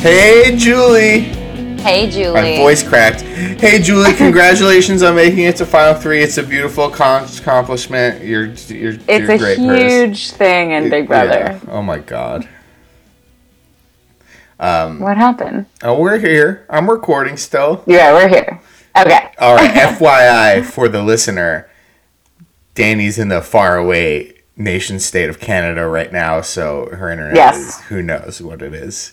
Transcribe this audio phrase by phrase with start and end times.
[0.00, 1.20] Hey, Julie.
[1.82, 2.32] Hey, Julie.
[2.34, 3.22] My voice cracked.
[3.22, 4.12] Hey, Julie.
[4.16, 6.22] Congratulations on making it to Final Three.
[6.22, 8.24] It's a beautiful con- accomplishment.
[8.24, 11.38] You're you're, It's you're a great huge thing in Big Brother.
[11.38, 11.60] Yeah.
[11.68, 12.48] Oh my god.
[14.60, 15.66] Um, what happened?
[15.82, 16.64] Oh, we're here.
[16.70, 17.82] I'm recording still.
[17.86, 18.60] Yeah, we're here.
[18.96, 19.32] Okay.
[19.38, 19.70] All right.
[19.98, 21.68] FYI for the listener,
[22.74, 27.56] Danny's in the faraway nation state of Canada right now, so her internet Yes.
[27.58, 29.12] is who knows what it is.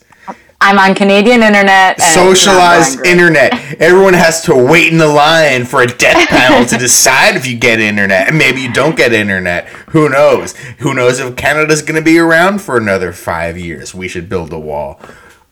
[0.61, 1.99] I'm on Canadian internet.
[1.99, 3.53] And Socialized internet.
[3.79, 7.57] Everyone has to wait in the line for a death panel to decide if you
[7.57, 8.29] get internet.
[8.29, 9.67] And maybe you don't get internet.
[9.89, 10.55] Who knows?
[10.79, 13.93] Who knows if Canada's going to be around for another five years?
[13.93, 14.99] We should build a wall.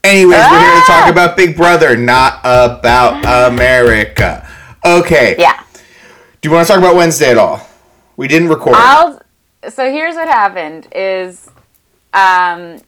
[0.03, 1.09] Anyways, we're here to talk Ah!
[1.11, 4.47] about Big Brother, not about America.
[4.83, 5.35] Okay.
[5.37, 5.63] Yeah.
[6.41, 7.65] Do you want to talk about Wednesday at all?
[8.17, 8.75] We didn't record.
[8.75, 9.21] I'll.
[9.69, 11.49] So here's what happened: is,
[12.13, 12.79] um,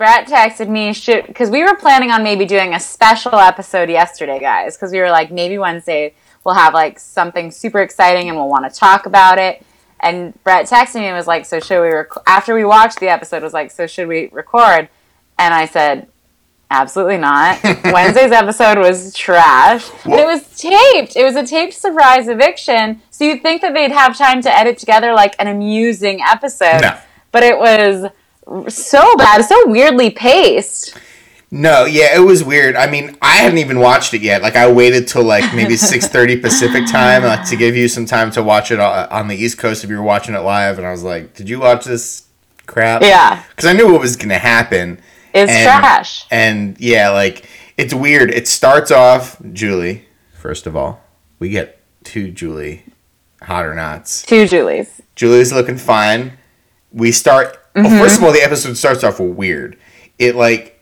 [0.00, 4.40] Brett texted me should because we were planning on maybe doing a special episode yesterday,
[4.40, 8.48] guys, because we were like maybe Wednesday we'll have like something super exciting and we'll
[8.48, 9.62] want to talk about it.
[10.00, 12.08] And Brett texted me and was like, "So should we?" Rec-?
[12.26, 14.88] After we watched the episode, was like, "So should we record?"
[15.38, 16.08] And I said,
[16.70, 17.62] Absolutely not.
[17.84, 19.90] Wednesday's episode was trash.
[20.04, 21.14] But it was taped.
[21.14, 23.02] It was a taped surprise eviction.
[23.10, 26.80] So you'd think that they'd have time to edit together like an amusing episode.
[26.80, 26.96] No.
[27.32, 28.10] But it was
[28.68, 30.98] so bad, so weirdly paced.
[31.52, 32.76] No, yeah, it was weird.
[32.76, 34.40] I mean, I hadn't even watched it yet.
[34.40, 38.06] Like, I waited till like maybe six thirty Pacific time, like to give you some
[38.06, 40.78] time to watch it uh, on the East Coast if you were watching it live.
[40.78, 42.28] And I was like, "Did you watch this
[42.66, 43.42] crap?" Yeah.
[43.50, 45.00] because I knew what was gonna happen.
[45.34, 46.24] It's And- trash.
[46.30, 48.30] And yeah, like it's weird.
[48.30, 50.04] It starts off Julie.
[50.34, 51.02] First of all,
[51.40, 52.84] we get two Julie,
[53.42, 54.22] hot or nots.
[54.22, 55.00] Two Julies.
[55.16, 56.32] Julie's looking fine.
[56.92, 57.56] We start.
[57.74, 57.82] Mm-hmm.
[57.84, 59.78] Well, first of all, the episode starts off weird.
[60.18, 60.80] It like,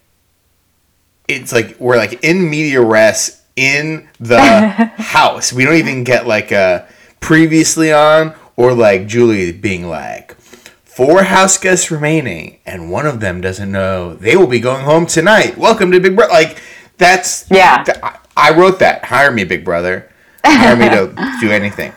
[1.29, 4.41] it's like we're like in media res in the
[4.97, 5.53] house.
[5.53, 6.89] We don't even get like a
[7.21, 13.41] previously on or like Julie being like, four house guests remaining, and one of them
[13.41, 15.57] doesn't know they will be going home tonight.
[15.59, 16.33] Welcome to Big Brother.
[16.33, 16.61] Like
[16.97, 17.83] that's Yeah.
[17.85, 19.05] th- I- I wrote that.
[19.05, 20.09] Hire me, Big Brother.
[20.45, 21.93] Hire me to do anything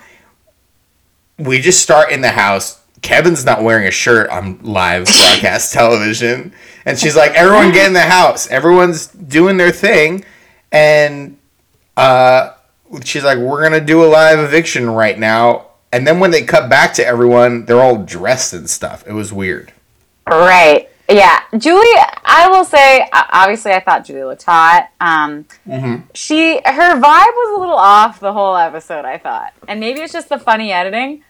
[1.37, 2.80] we just start in the house.
[3.01, 6.53] Kevin's not wearing a shirt on live broadcast television.
[6.85, 8.47] And she's like, everyone get in the house.
[8.47, 10.23] Everyone's doing their thing.
[10.71, 11.37] And
[11.97, 12.53] uh,
[13.03, 15.67] she's like, we're going to do a live eviction right now.
[15.91, 19.03] And then when they cut back to everyone, they're all dressed and stuff.
[19.07, 19.73] It was weird.
[20.27, 20.89] Right.
[21.09, 21.41] Yeah.
[21.57, 21.83] Julie,
[22.23, 24.89] I will say, obviously, I thought Julie looked hot.
[25.01, 25.45] Um,
[26.13, 29.53] She, her vibe was a little off the whole episode, I thought.
[29.67, 31.23] And maybe it's just the funny editing,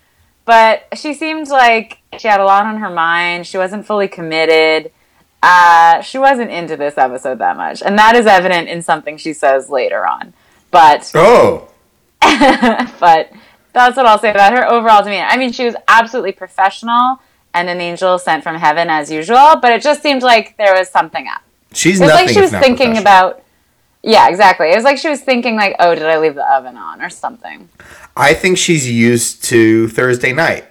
[0.46, 3.48] but she seemed like she had a lot on her mind.
[3.48, 4.92] She wasn't fully committed.
[5.44, 7.82] Uh, she wasn't into this episode that much.
[7.82, 10.34] And that is evident in something she says later on.
[10.70, 11.68] But Oh.
[12.22, 13.32] but
[13.74, 15.26] that's what I'll say about her overall demeanor.
[15.28, 17.20] I mean, she was absolutely professional
[17.54, 20.90] and an angel sent from heaven as usual, but it just seemed like there was
[20.90, 21.42] something up.
[21.74, 23.44] She's It was nothing like she was thinking about
[24.04, 24.72] yeah, exactly.
[24.72, 27.10] It was like she was thinking like, "Oh, did I leave the oven on or
[27.10, 27.70] something?"
[28.16, 30.66] I think she's used to Thursday night.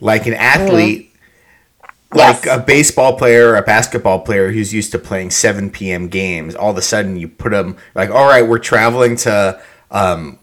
[0.00, 1.14] Like an athlete,
[2.12, 2.46] like Yes.
[2.46, 6.08] a baseball player or a basketball player who's used to playing 7 p.m.
[6.08, 6.54] games.
[6.54, 9.60] All of a sudden, you put them, like, all right, we're traveling to
[9.90, 10.38] um,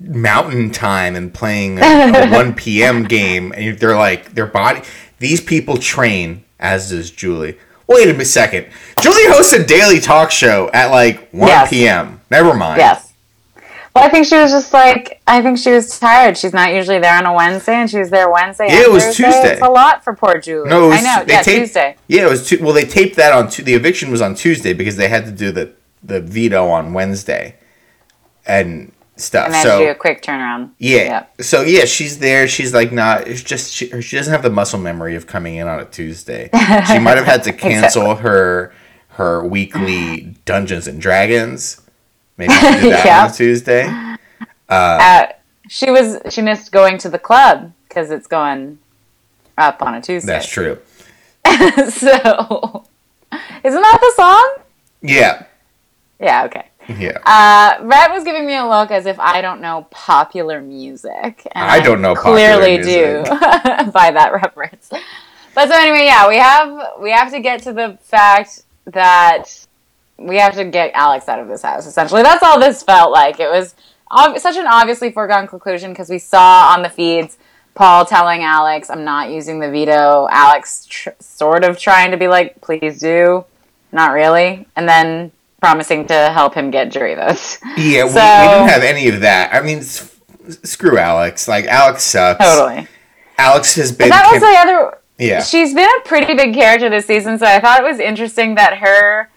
[0.00, 3.04] mountain time and playing a, a 1 p.m.
[3.04, 3.52] game.
[3.56, 4.80] And they're like, their body,
[5.18, 7.58] these people train, as does Julie.
[7.86, 8.66] Wait a second.
[9.00, 11.70] Julie hosts a daily talk show at like 1 Yes.
[11.70, 12.20] p.m.
[12.30, 12.78] Never mind.
[12.78, 13.05] Yes.
[13.96, 16.36] Well, I think she was just like I think she was tired.
[16.36, 18.66] She's not usually there on a Wednesday, and she was there Wednesday.
[18.68, 19.24] Yeah, and it was Thursday.
[19.24, 19.52] Tuesday.
[19.54, 20.68] It's a lot for poor Julie.
[20.68, 21.24] No, it was, I know.
[21.26, 21.96] Yeah, taped, Tuesday.
[22.06, 22.46] Yeah, it was.
[22.48, 23.48] Tu- well, they taped that on.
[23.50, 26.92] Tu- the eviction was on Tuesday because they had to do the the veto on
[26.92, 27.56] Wednesday,
[28.46, 29.46] and stuff.
[29.46, 30.72] And then so do a quick turnaround.
[30.78, 30.96] yeah,
[31.38, 31.42] Yep.
[31.42, 32.46] so yeah, she's there.
[32.46, 33.26] She's like not.
[33.26, 36.50] It's just she, she doesn't have the muscle memory of coming in on a Tuesday.
[36.86, 38.74] She might have had to cancel her
[39.10, 41.80] her weekly Dungeons and Dragons.
[42.36, 43.20] Maybe she did that Yeah.
[43.24, 44.16] on a Tuesday.
[44.68, 45.26] Uh,
[45.68, 48.78] she was she missed going to the club because it's going
[49.58, 50.32] up on a Tuesday.
[50.32, 50.78] That's true.
[51.46, 52.84] so,
[53.64, 54.56] isn't that the song?
[55.02, 55.44] Yeah,
[56.20, 56.44] Yeah.
[56.44, 56.66] Okay.
[56.88, 57.18] yeah.
[57.24, 61.46] Uh, Rhett was giving me a look as if I don't know popular music.
[61.54, 62.82] I don't know popular music.
[62.84, 63.22] clearly do
[63.92, 64.90] by that reference.
[65.54, 69.65] But so anyway, yeah, we have we have to get to the fact that
[70.18, 71.86] we have to get Alex out of this house.
[71.86, 73.40] Essentially, that's all this felt like.
[73.40, 73.74] It was
[74.10, 77.38] ob- such an obviously foregone conclusion because we saw on the feeds
[77.74, 82.28] Paul telling Alex, "I'm not using the veto." Alex tr- sort of trying to be
[82.28, 83.44] like, "Please do."
[83.92, 87.58] not really, and then promising to help him get jury votes.
[87.76, 89.54] Yeah, we, we, didn't have any of that.
[89.54, 90.14] I mean, s-
[90.62, 91.48] screw Alex.
[91.48, 92.44] Like Alex sucks.
[92.44, 92.86] Totally.
[93.38, 94.10] Alex has been.
[94.10, 94.98] That was Kim- the other.
[95.18, 95.42] yeah.
[95.42, 98.78] She's been a pretty big character this season, so I thought it was interesting that
[98.78, 99.30] her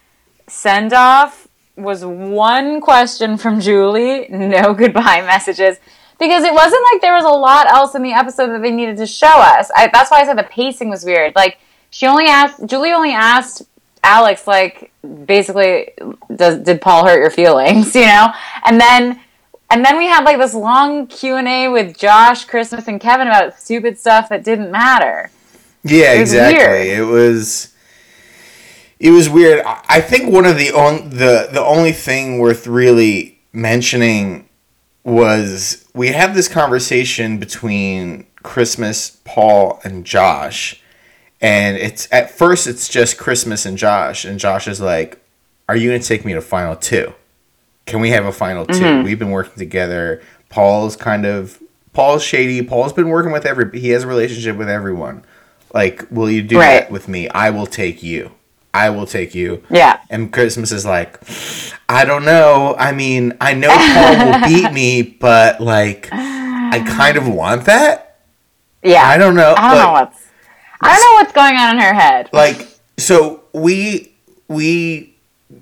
[0.50, 5.78] send off was one question from Julie, no goodbye messages.
[6.18, 8.98] Because it wasn't like there was a lot else in the episode that they needed
[8.98, 9.70] to show us.
[9.74, 11.34] I, that's why I said the pacing was weird.
[11.34, 11.58] Like
[11.88, 13.62] she only asked Julie only asked
[14.02, 14.92] Alex like
[15.24, 15.92] basically
[16.34, 18.34] does did Paul hurt your feelings, you know?
[18.66, 19.18] And then
[19.70, 23.98] and then we had like this long Q&A with Josh, Christmas and Kevin about stupid
[23.98, 25.30] stuff that didn't matter.
[25.84, 26.58] Yeah, was exactly.
[26.58, 26.98] weird.
[26.98, 27.72] It was
[29.00, 29.64] it was weird.
[29.64, 34.48] I think one of the on, the the only thing worth really mentioning
[35.04, 40.80] was we have this conversation between Christmas, Paul, and Josh.
[41.40, 45.18] And it's at first it's just Christmas and Josh and Josh is like,
[45.68, 47.14] "Are you going to take me to final 2?
[47.86, 48.72] Can we have a final 2?
[48.74, 49.04] Mm-hmm.
[49.04, 50.20] We've been working together.
[50.50, 51.58] Paul's kind of
[51.94, 52.62] Paul's shady.
[52.62, 55.24] Paul's been working with every he has a relationship with everyone.
[55.72, 56.80] Like, will you do Right.
[56.82, 57.28] that with me?
[57.30, 58.32] I will take you.
[58.72, 59.62] I will take you.
[59.70, 60.00] Yeah.
[60.10, 61.18] And Christmas is like,
[61.88, 62.76] I don't know.
[62.78, 68.18] I mean, I know Paul will beat me, but like, I kind of want that.
[68.82, 69.02] Yeah.
[69.06, 69.54] I don't know.
[69.56, 70.26] I don't know what's
[70.82, 72.30] I don't know what's going on in her head.
[72.32, 74.14] like so we
[74.48, 75.14] we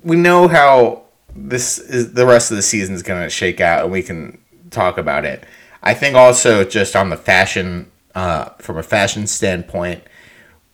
[0.03, 1.01] we know how
[1.35, 4.37] this is the rest of the season is going to shake out and we can
[4.71, 5.43] talk about it
[5.83, 10.03] i think also just on the fashion uh, from a fashion standpoint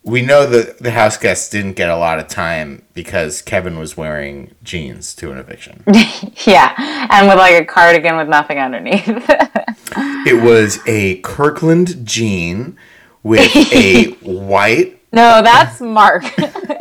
[0.06, 3.98] we know that the house guests didn't get a lot of time because kevin was
[3.98, 5.84] wearing jeans to an eviction
[6.46, 7.08] yeah.
[7.10, 9.04] And with like a cardigan with nothing underneath.
[9.98, 12.78] it was a kirkland jean
[13.24, 16.26] with a white no, that's Mark.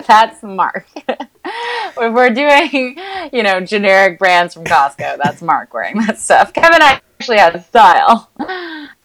[0.08, 0.88] that's Mark.
[1.06, 2.98] if we're doing,
[3.32, 6.52] you know, generic brands from Costco, that's Mark wearing that stuff.
[6.52, 8.28] Kevin I actually has style.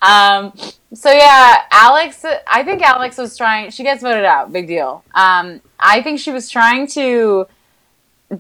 [0.02, 0.54] Um,
[0.94, 5.04] so yeah, Alex, I think Alex was trying, she gets voted out, big deal.
[5.14, 7.48] Um, I think she was trying to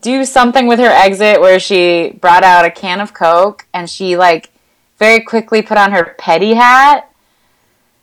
[0.02, 4.18] do something with her exit where she brought out a can of Coke and she
[4.18, 4.52] like
[4.98, 7.12] very quickly put on her petty hat.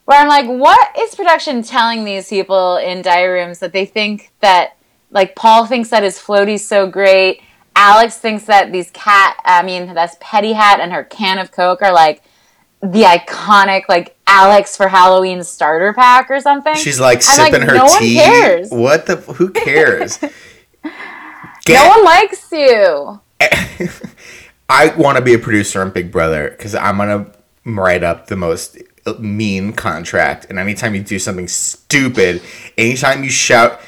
[0.05, 4.31] Where I'm like, what is production telling these people in diary rooms that they think
[4.41, 4.77] that
[5.11, 7.43] like Paul thinks that his floaty's so great,
[7.75, 11.83] Alex thinks that these cat I mean that's petty hat and her can of Coke
[11.83, 12.23] are like
[12.93, 16.75] the iconic like Alex for Halloween starter pack or something.
[16.75, 18.71] she's like I'm like, sipping her no one tea cares.
[18.71, 20.21] what the who cares
[21.69, 23.21] no one likes you.
[24.69, 27.31] I want to be a producer on Big Brother because I'm gonna
[27.65, 30.47] write up the most uh, mean contract.
[30.49, 32.43] And anytime you do something stupid,
[32.77, 33.81] anytime you shout,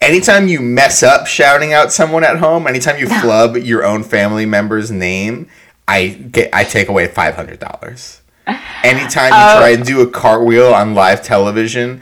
[0.00, 4.46] anytime you mess up shouting out someone at home, anytime you flub your own family
[4.46, 5.48] member's name,
[5.86, 8.17] I get I take away five hundred dollars.
[8.82, 9.58] Anytime you Oh.
[9.58, 12.00] try and do a cartwheel on live television,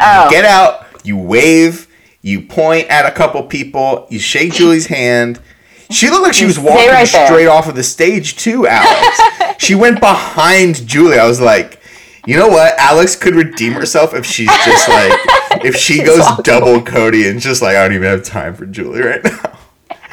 [0.00, 0.24] Oh.
[0.24, 1.86] you get out, you wave,
[2.22, 5.38] you point at a couple people, you shake Julie's hand.
[5.90, 9.20] She looked like she was walking right straight off of the stage too, Alex.
[9.58, 11.18] she went behind Julie.
[11.18, 11.80] I was like,
[12.26, 12.78] you know what?
[12.78, 15.12] Alex could redeem herself if she's just like
[15.64, 18.64] if she goes walking double Cody and just like I don't even have time for
[18.64, 19.58] Julie right now.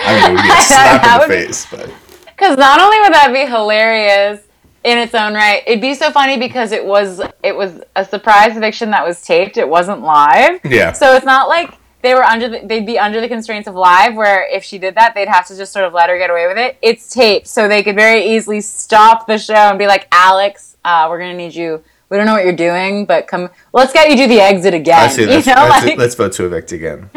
[0.03, 1.89] I mean, it would be a slap in the would- face, but
[2.25, 4.41] Because not only would that be hilarious
[4.83, 8.57] in its own right, it'd be so funny because it was it was a surprise
[8.57, 9.57] eviction that was taped.
[9.57, 10.59] It wasn't live.
[10.63, 10.91] yeah.
[10.93, 14.15] So it's not like they were under the, they'd be under the constraints of live
[14.15, 16.47] where if she did that they'd have to just sort of let her get away
[16.47, 16.77] with it.
[16.81, 21.05] It's taped, so they could very easily stop the show and be like, "Alex, uh,
[21.09, 21.83] we're gonna need you.
[22.09, 23.49] We don't know what you're doing, but come.
[23.71, 24.99] Let's get you do the exit again.
[24.99, 25.21] I see.
[25.25, 27.09] you Let's, know, let's, like let's vote to evict again.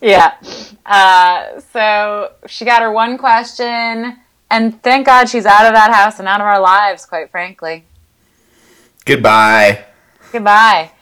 [0.00, 0.34] yeah.
[0.86, 4.18] Uh, so she got her one question,
[4.50, 7.06] and thank God she's out of that house and out of our lives.
[7.06, 7.84] Quite frankly,
[9.04, 9.84] Goodbye.
[10.32, 10.92] goodbye.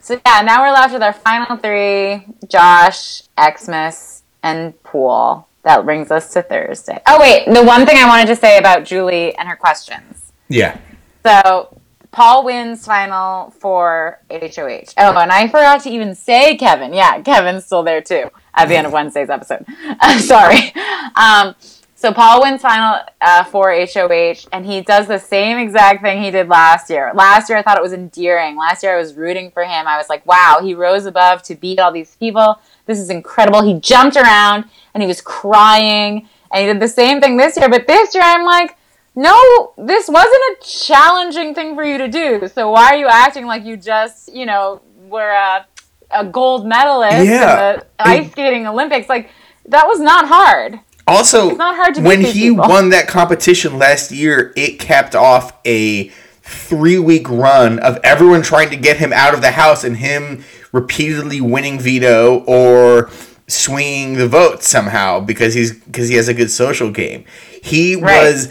[0.00, 5.48] So yeah, now we're left with our final three: Josh, Xmas, and Paul.
[5.64, 7.00] That brings us to Thursday.
[7.06, 10.32] Oh wait, the one thing I wanted to say about Julie and her questions.
[10.48, 10.78] Yeah.
[11.26, 11.76] So
[12.10, 14.94] Paul wins final for HOH.
[14.96, 16.94] Oh, and I forgot to even say Kevin.
[16.94, 19.66] Yeah, Kevin's still there too at the end of Wednesday's episode.
[20.20, 20.72] Sorry.
[21.16, 21.54] Um,
[21.98, 26.30] so Paul wins final uh, for HOH, and he does the same exact thing he
[26.30, 27.10] did last year.
[27.12, 28.56] Last year, I thought it was endearing.
[28.56, 29.88] Last year, I was rooting for him.
[29.88, 32.60] I was like, wow, he rose above to beat all these people.
[32.86, 33.62] This is incredible.
[33.62, 37.68] He jumped around and he was crying, and he did the same thing this year.
[37.68, 38.76] But this year, I'm like,
[39.16, 42.46] no, this wasn't a challenging thing for you to do.
[42.46, 45.66] So why are you acting like you just, you know, were a,
[46.12, 47.72] a gold medalist Yeah.
[47.72, 49.08] in the ice skating Olympics?
[49.08, 49.30] Like,
[49.66, 50.78] that was not hard.
[51.08, 52.68] Also, not hard to when he people.
[52.68, 56.08] won that competition last year, it capped off a
[56.42, 60.44] three week run of everyone trying to get him out of the house and him
[60.72, 63.10] repeatedly winning veto or
[63.46, 67.24] swinging the vote somehow because he's because he has a good social game.
[67.62, 68.22] He Right.
[68.24, 68.48] was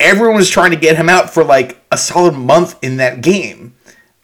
[0.00, 3.74] everyone was trying to get him out for like a solid month in that game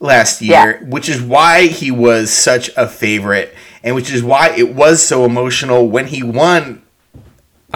[0.01, 4.75] last year, which is why he was such a favorite and which is why it
[4.75, 6.83] was so emotional when he won.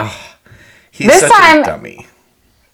[0.05, 0.35] Ah,
[0.91, 2.07] he's This such time- a dummy.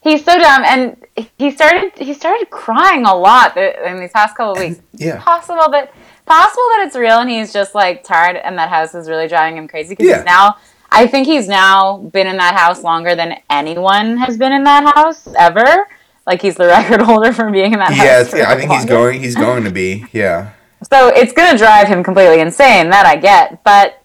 [0.01, 0.97] He's so dumb, and
[1.37, 4.79] he started he started crying a lot in these past couple of weeks.
[4.93, 5.19] Yeah.
[5.19, 5.91] possible that
[6.27, 9.57] possible that it's real, and he's just like tired, and that house is really driving
[9.57, 10.17] him crazy because Yeah.
[10.17, 10.57] he's now.
[10.91, 14.93] I think he's now been in that house longer than anyone has been in that
[14.95, 15.87] house ever.
[16.27, 18.05] Like he's the record holder for being in that house.
[18.05, 19.19] Yeah, for yeah, I think he's going.
[19.19, 20.05] He's going to be.
[20.11, 20.51] Yeah.
[20.91, 22.91] So it's gonna drive him completely insane.
[22.91, 23.99] That I get, but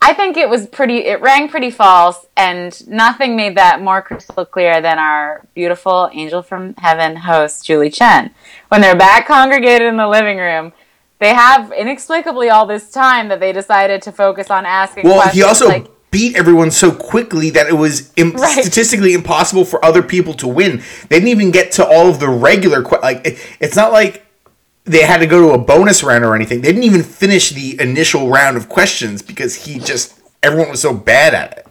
[0.00, 0.98] I think it was pretty.
[0.98, 6.42] It rang pretty false, and nothing made that more crystal clear than our beautiful angel
[6.42, 8.30] from heaven host Julie Chen.
[8.68, 10.72] When they're back congregated in the living room,
[11.18, 15.04] they have inexplicably all this time that they decided to focus on asking.
[15.06, 18.62] Well, he also like, beat everyone so quickly that it was Im- Right.
[18.64, 20.82] statistically impossible for other people to win.
[21.08, 23.26] They didn't even get to all of the regular que- like.
[23.26, 24.25] It, it's not like
[24.86, 26.60] they had to go to a bonus round or anything.
[26.60, 30.94] They didn't even finish the initial round of questions because he just everyone was so
[30.94, 31.66] bad at it.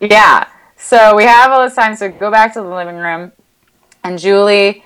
[0.00, 0.46] Yeah.
[0.76, 1.96] So we have all this time.
[1.96, 3.32] So go back to the living room,
[4.04, 4.84] and Julie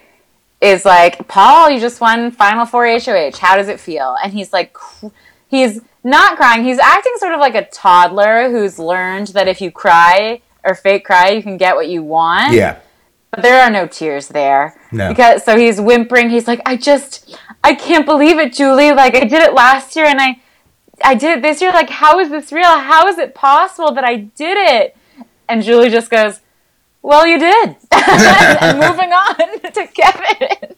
[0.60, 3.38] is like, "Paul, you just won Final Four HOH.
[3.38, 4.76] How does it feel?" And he's like,
[5.48, 6.64] he's not crying.
[6.64, 11.04] He's acting sort of like a toddler who's learned that if you cry or fake
[11.04, 12.52] cry, you can get what you want.
[12.52, 12.78] Yeah.
[13.30, 14.80] But there are no tears there.
[14.92, 15.08] No.
[15.08, 16.30] Because so he's whimpering.
[16.30, 18.92] He's like, I just, I can't believe it, Julie.
[18.92, 20.38] Like I did it last year, and I,
[21.02, 21.72] I did it this year.
[21.72, 22.78] Like how is this real?
[22.78, 24.96] How is it possible that I did it?
[25.48, 26.40] And Julie just goes,
[27.00, 27.76] Well, you did.
[27.90, 30.76] and moving on to Kevin.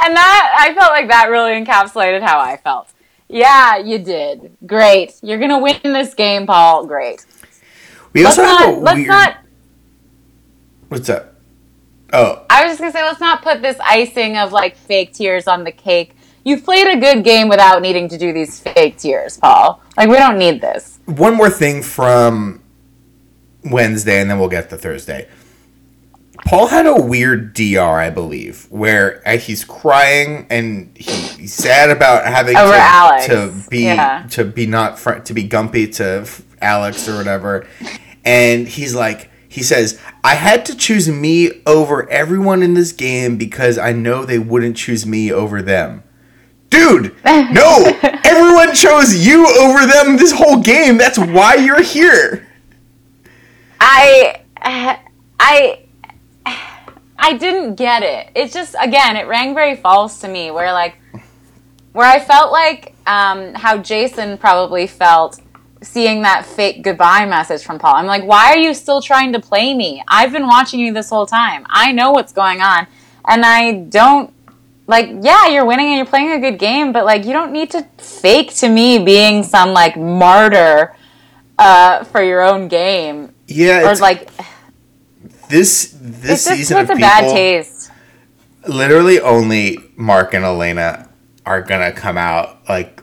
[0.00, 2.88] And that I felt like that really encapsulated how I felt.
[3.28, 4.56] Yeah, you did.
[4.66, 5.12] Great.
[5.22, 6.86] You're gonna win this game, Paul.
[6.86, 7.24] Great.
[8.14, 8.82] We Let's also have a not.
[8.82, 9.08] Let's weird.
[9.08, 9.36] not.
[10.88, 11.27] What's up?
[12.12, 15.46] Oh, I was just gonna say, let's not put this icing of like fake tears
[15.46, 16.14] on the cake.
[16.44, 19.82] You've played a good game without needing to do these fake tears, Paul.
[19.96, 20.98] Like we don't need this.
[21.04, 22.62] one more thing from
[23.64, 25.28] Wednesday, and then we'll get to Thursday.
[26.46, 31.90] Paul had a weird DR, I believe, where uh, he's crying and he, he's sad
[31.90, 34.24] about having to, to be Yeah.
[34.30, 36.26] to be not fr- to be gumpy to
[36.62, 37.66] Alex or whatever,
[38.24, 43.36] and he's like he says I had to choose me over everyone in this game
[43.36, 46.02] because I know they wouldn't choose me over them.
[46.70, 47.98] Dude, no!
[48.24, 50.98] Everyone chose you over them this whole game.
[50.98, 52.46] That's why you're here.
[53.80, 55.84] I, I,
[57.18, 58.30] I didn't get it.
[58.34, 60.50] It just again, it rang very false to me.
[60.50, 60.96] Where like,
[61.92, 65.40] where I felt like um, how Jason probably felt
[65.82, 67.94] seeing that fake goodbye message from Paul.
[67.96, 70.02] I'm like, why are you still trying to play me?
[70.08, 71.64] I've been watching you this whole time.
[71.68, 72.86] I know what's going on,
[73.26, 74.32] and I don't.
[74.86, 77.70] Like, yeah, you're winning and you're playing a good game, but like, you don't need
[77.72, 80.96] to fake to me being some like martyr
[81.58, 84.30] uh, for your own game, Yeah, or it's like
[85.48, 87.34] this this season of a bad people.
[87.34, 87.90] taste.
[88.66, 91.08] Literally, only Mark and Elena
[91.46, 93.02] are gonna come out like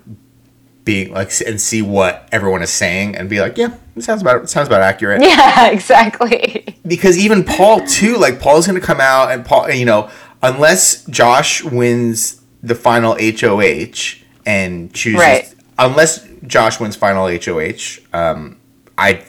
[0.86, 4.44] being like and see what everyone is saying and be like, yeah, it sounds about
[4.44, 5.22] it sounds about accurate.
[5.24, 6.77] Yeah, exactly.
[6.88, 10.10] because even Paul too, like Paul's gonna come out and Paul, you know,
[10.44, 15.54] unless Josh wins the final HOH and chooses, Right.
[15.80, 18.60] unless Josh wins final HOH, um,
[18.98, 19.24] I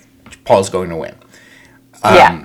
[0.45, 1.15] Paul's going to win.
[2.05, 2.45] yeah.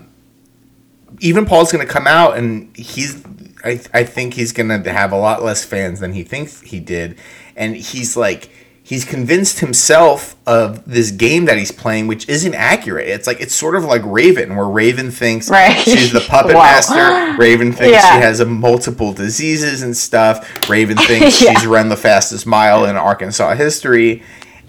[1.19, 3.23] Even Paul's gonna come out and he's,
[3.63, 7.17] I, I think he's gonna have a lot less fans than he thinks he did,
[7.55, 8.49] and he's like.
[8.91, 13.07] He's convinced himself of this game that he's playing, which isn't accurate.
[13.07, 15.77] It's like it's sort of like Raven, where Raven thinks Right.
[15.79, 16.63] she's the puppet Wow.
[16.63, 17.37] master.
[17.41, 18.17] Raven thinks Yeah.
[18.17, 20.45] she has a multiple diseases and stuff.
[20.69, 21.53] Raven thinks Yeah.
[21.53, 24.23] she's run the fastest mile in Arkansas history,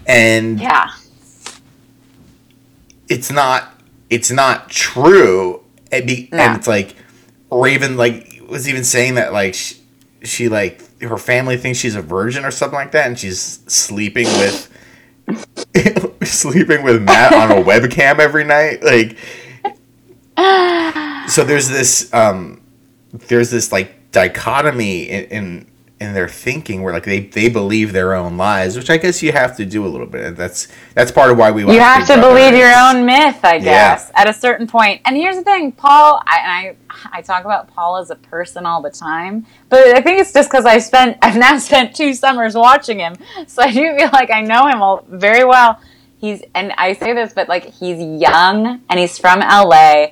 [0.07, 0.87] and Yeah.
[3.09, 3.73] it's not
[4.09, 5.59] it's not true.
[5.91, 6.39] And, be, No.
[6.39, 6.95] and it's like
[7.51, 9.75] Raven like was even saying that like she,
[10.23, 14.25] she like her family thinks she's a virgin or something like that, and she's sleeping
[14.25, 14.69] with
[16.23, 18.83] sleeping with Matt on a webcam every night.
[18.83, 19.17] Like,
[21.29, 22.61] so there's this um
[23.27, 25.67] there's this like dichotomy in in,
[26.03, 29.31] in their thinking where like they they believe their own lies, which I guess you
[29.31, 30.35] have to do a little bit.
[30.35, 33.55] That's that's part of why we want You have to believe your own myth, I
[33.55, 33.61] Yeah.
[33.61, 35.01] guess, at a certain point.
[35.05, 36.21] And here's the thing, Paul.
[36.27, 36.75] I,
[37.11, 40.33] I I talk about Paul as a person all the time, but I think it's
[40.33, 43.15] just because I spent I've now spent two summers watching him,
[43.47, 45.79] so I do feel like I know him all very well.
[46.19, 50.07] He's and I say this, but like he's young and he's from LA,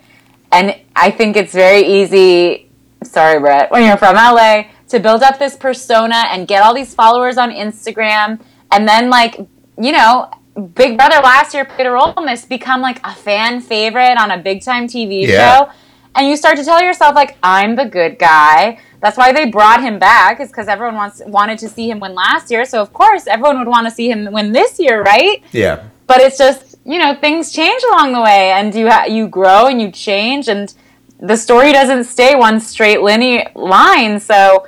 [0.51, 2.67] and I think it's very easy.
[3.03, 6.93] Sorry, Brett, when you're from LA to build up this persona and get all these
[6.93, 8.39] followers on Instagram,
[8.71, 9.37] and then like
[9.79, 10.29] you know,
[10.75, 14.31] Big Brother last year played a role in this, become like a fan favorite on
[14.31, 15.37] a big time TV Yeah.
[15.65, 15.71] show,
[16.15, 18.79] and you start to tell yourself like I'm the good guy.
[19.01, 22.13] That's why they brought him back, is because everyone wants wanted to see him win
[22.13, 22.65] last year.
[22.65, 25.41] So of course everyone would want to see him win this year, right?
[25.51, 25.83] Yeah.
[26.07, 29.67] but it's just you know things change along the way and you ha- you grow
[29.67, 30.73] and you change and
[31.19, 34.65] the story doesn't stay one straight linear line so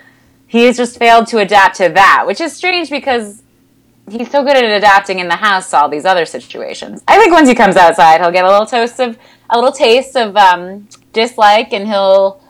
[0.54, 3.42] he has just failed to adapt to that which is strange because
[4.10, 7.02] he's so good at adapting in the house to all these other situations.
[7.08, 9.18] I think once he comes outside he'll get a little toast of
[9.50, 12.42] a little taste of um, dislike and he'll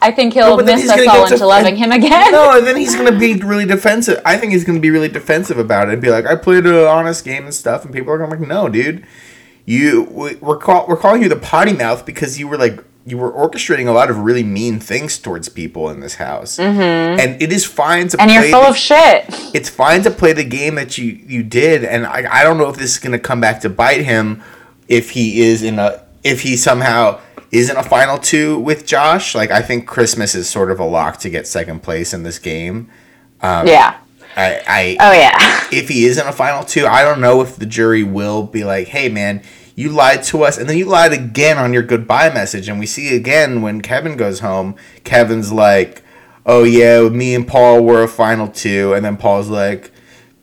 [0.00, 2.30] i think he'll then miss us all into to- loving him again.
[2.32, 4.20] No, and then he's gonna be really defensive.
[4.24, 6.74] I think he's gonna be really defensive about it and be like, "I played an
[6.86, 9.04] honest game and stuff," and people are gonna be like, "No, dude,
[9.66, 12.76] you we- we're call, we're calling you the potty mouth because you were like
[13.08, 17.18] you were orchestrating a lot of really mean things towards people in this house, mm-hmm.
[17.20, 19.24] and it is fine to and you're play full the- of shit.
[19.54, 22.68] It's fine to play the game that you you did and I, I don't know
[22.68, 24.42] if this is going to come back to bite him
[24.88, 29.34] if he is in a if he somehow is in a final two with Josh.
[29.34, 32.38] Like I think Christmas is sort of a lock to get second place in this
[32.38, 32.90] game.
[33.42, 33.98] Yeah.
[34.36, 35.66] I, I oh yeah.
[35.72, 38.64] If he is in a final two I don't know if the jury will be
[38.64, 39.42] like hey man
[39.78, 42.86] you lied to us and then you lied again on your goodbye message and we
[42.86, 46.02] see again when Kevin goes home Kevin's like
[46.44, 49.92] oh yeah me and Paul were a final two and then Paul's like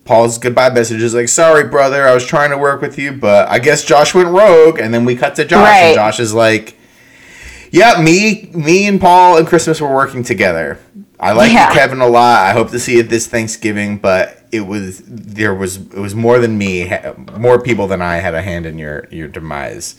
[0.06, 3.50] Paul's goodbye message is like, "Sorry, brother, I was trying to work with you, but
[3.50, 5.78] I guess Josh went rogue." And then we cut to Josh, Right.
[5.86, 6.78] and Josh is like,
[7.72, 10.78] "Yeah, me, me, and Paul and Christmas were working together.
[11.20, 11.74] I like Yeah.
[11.74, 12.46] Kevin, a lot.
[12.46, 16.40] I hope to see it this Thanksgiving, but it was there was it was more
[16.40, 16.92] than me,
[17.38, 19.96] more people than I had a hand in your your demise."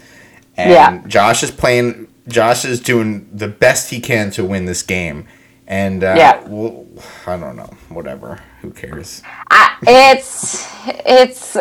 [0.57, 0.99] And Yeah.
[1.07, 2.09] Josh is playing.
[2.29, 5.27] Josh is doing the best he can to win this game.
[5.69, 6.40] And uh, Yeah.
[6.47, 6.87] well,
[7.27, 7.71] I don't know.
[7.88, 8.40] Whatever.
[8.62, 9.23] Who cares?
[9.51, 10.66] I, it's
[11.05, 11.57] it's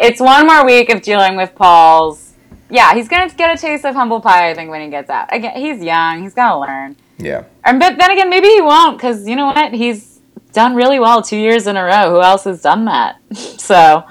[0.00, 2.32] it's one more week of dealing with Paul's.
[2.70, 4.50] Yeah, he's gonna get a taste of humble pie.
[4.50, 5.28] I think when he gets out.
[5.34, 6.22] Again, he's young.
[6.22, 6.96] He's gotta learn.
[7.18, 7.44] Yeah.
[7.64, 9.72] And but then again, maybe he won't because you know what?
[9.74, 10.11] He's
[10.52, 12.10] done really well two years in a row.
[12.10, 13.20] Who else has done that?
[13.62, 14.04] So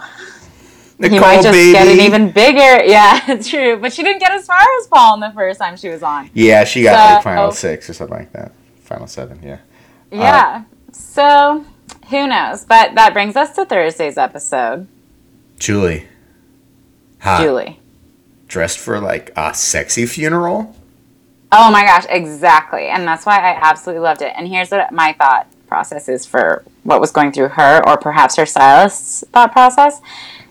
[0.98, 1.72] he Nicole, might just baby.
[1.74, 2.84] get it even bigger.
[2.86, 3.78] Yeah, it's true.
[3.78, 6.30] But she didn't get as far as Paul in the first time she was on.
[6.34, 8.52] Yeah, she got like So- final six or something like that.
[8.84, 9.58] Final seven, yeah.
[10.12, 10.64] Yeah.
[10.68, 11.66] Uh, so
[12.10, 12.66] who knows?
[12.66, 14.88] But that brings us to Thursday's episode.
[15.60, 16.08] Julie.
[17.20, 17.42] Hot.
[17.42, 17.80] Julie.
[18.48, 20.76] Dressed for like a sexy funeral?
[21.52, 22.88] Oh my gosh, exactly.
[22.88, 24.34] And that's why I absolutely loved it.
[24.36, 28.36] And here's what my thought process is for what was going through her, or perhaps
[28.36, 30.02] her stylist's thought process.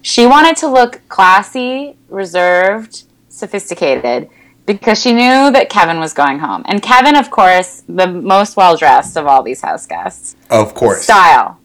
[0.00, 4.30] She wanted to look classy, reserved, sophisticated
[4.64, 6.62] because she knew that Kevin was going home.
[6.64, 10.36] And Kevin, of course, the most well dressed of all these house guests.
[10.48, 11.02] Of course.
[11.02, 11.58] Style.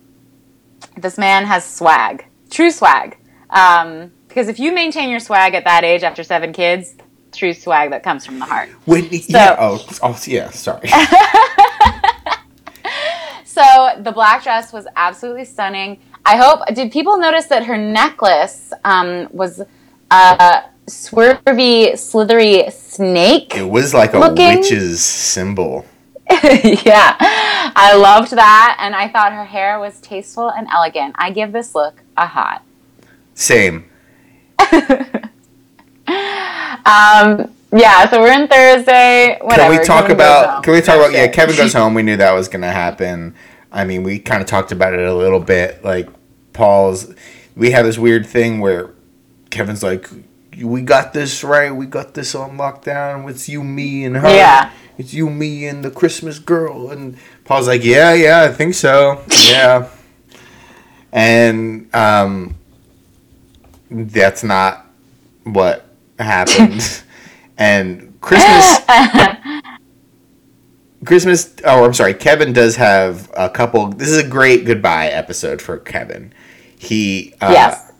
[0.97, 3.17] This man has swag, true swag.
[3.51, 6.95] Um, because if you maintain your swag at that age after seven kids,
[7.31, 8.67] true swag that comes from the heart.
[8.83, 10.89] When, yeah, oh, oh, yeah, sorry.
[13.55, 15.99] So the black dress was absolutely stunning.
[16.25, 16.59] I hope.
[16.75, 19.61] Did people notice that her necklace um, was
[20.11, 23.55] a swervy, slithery snake?
[23.55, 25.85] it was like a Looking- witch's symbol.
[26.29, 31.15] yeah, I loved that, and I thought her hair was tasteful and elegant.
[31.17, 32.61] I give this look a hot.
[33.35, 33.85] Same.
[36.85, 39.38] Um, yeah, so we're in Thursday.
[39.41, 39.73] Whatever.
[39.73, 40.63] Can we talk Kevin about?
[40.63, 41.11] Can we talk about?
[41.11, 41.27] Yeah.
[41.27, 41.93] Kevin goes home.
[41.93, 43.35] We knew that was gonna happen.
[43.71, 45.83] I mean, we kind of talked about it a little bit.
[45.83, 46.07] Like
[46.53, 47.13] Paul's,
[47.55, 48.91] we have this weird thing where
[49.49, 50.09] Kevin's like,
[50.57, 51.71] "We got this right.
[51.71, 53.29] We got this on lockdown.
[53.29, 54.29] It's you, me, and her.
[54.29, 54.71] Yeah.
[54.97, 59.21] It's you, me, and the Christmas girl." And Paul's like, "Yeah, yeah, I think so.
[59.49, 59.89] Yeah."
[61.11, 62.55] and um,
[63.91, 64.85] that's not
[65.43, 65.85] what
[66.17, 67.01] happened.
[67.57, 68.79] and Christmas.
[71.05, 71.53] Christmas.
[71.63, 72.13] Oh, I'm sorry.
[72.13, 73.87] Kevin does have a couple.
[73.89, 76.33] This is a great goodbye episode for Kevin.
[76.77, 77.91] He uh, Yes.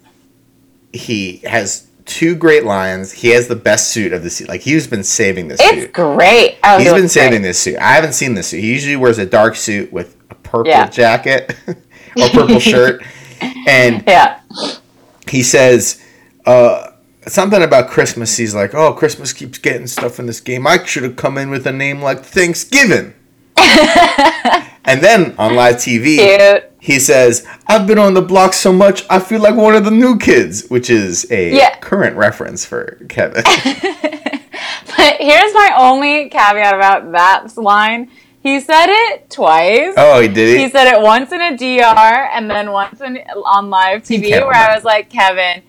[0.92, 3.12] he has two great lines.
[3.12, 4.48] He has the best suit of the suit.
[4.48, 5.74] Like he's been saving this suit.
[5.74, 5.94] It's suit.
[5.94, 6.58] great.
[6.64, 7.50] Oh, he He's been saving great.
[7.50, 7.78] this suit.
[7.78, 8.62] I haven't seen this suit.
[8.62, 10.88] He usually wears a dark suit with a purple Yeah.
[10.88, 13.04] jacket or purple shirt,
[13.68, 14.40] and Yeah.
[15.30, 16.02] he says
[16.46, 16.92] uh,
[17.28, 18.38] something about Christmas.
[18.38, 20.66] He's like, "Oh, Christmas keeps getting stuff in this game.
[20.68, 23.14] I should have come in with a name like Thanksgiving."
[23.58, 26.72] and then on live TV, Cute.
[26.80, 29.92] he says, "I've been on the block so much, I feel like one of the
[29.92, 31.76] new kids," which is a Yeah.
[31.80, 33.44] current reference for Kevin.
[34.98, 38.10] But here's my only caveat about that line.
[38.42, 39.94] He said it twice.
[39.98, 43.70] oh, he did He said it once in a DR and then once in, on
[43.70, 45.62] live TV where I was like, Kevin,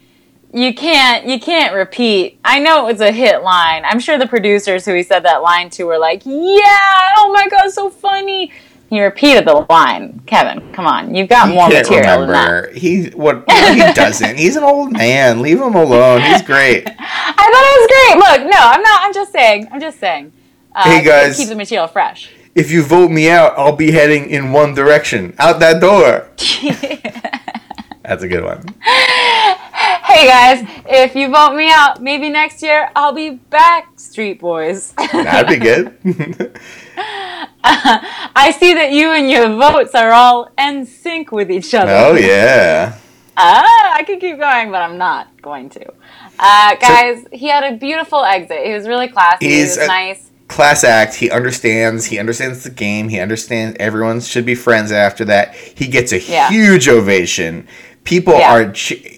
[0.57, 2.39] you can't you can't repeat.
[2.45, 3.85] I know it was a hit line.
[3.85, 6.33] I'm sure the producers who he said that line to were like, Yeah,
[7.19, 8.51] oh my god, so funny.
[8.89, 10.23] He repeated the line.
[10.27, 11.15] Kevin, come on.
[11.15, 12.71] You've got more Can't material remember.
[12.73, 13.45] He what?
[13.51, 14.39] he doesn't.
[14.39, 15.43] He's an old man.
[15.43, 16.23] Leave him alone.
[16.23, 16.87] He's great.
[16.99, 18.17] I thought it was great.
[18.45, 19.69] Look, no, I'm not I'm just saying.
[19.73, 20.33] I'm just saying.
[20.75, 21.37] Uh, Hey, guys.
[21.37, 22.31] keep the material fresh.
[22.55, 26.29] If you vote me out, I'll be heading in one direction, out that door.
[28.03, 28.65] That's a good one.
[30.07, 34.93] Hey guys, if you vote me out, maybe next year I'll be back, Street Boys.
[34.93, 35.97] That'd be good.
[37.65, 41.93] I see that you and your votes are all in sync with each other.
[41.93, 42.99] oh yeah.
[43.37, 45.85] Ah, I could keep going, but I'm not going to.
[46.39, 48.65] Uh, guys, he had a beautiful exit.
[48.65, 49.49] He was really classy.
[49.49, 50.31] He was a- nice.
[50.49, 51.15] Class act.
[51.17, 52.05] He understands.
[52.07, 53.09] He understands the game.
[53.09, 55.55] He understands everyone should be friends after that.
[55.57, 56.49] He gets a Yeah.
[56.49, 57.67] huge ovation.
[58.05, 58.53] People Yeah.
[58.53, 58.71] are.
[58.73, 59.16] Ch-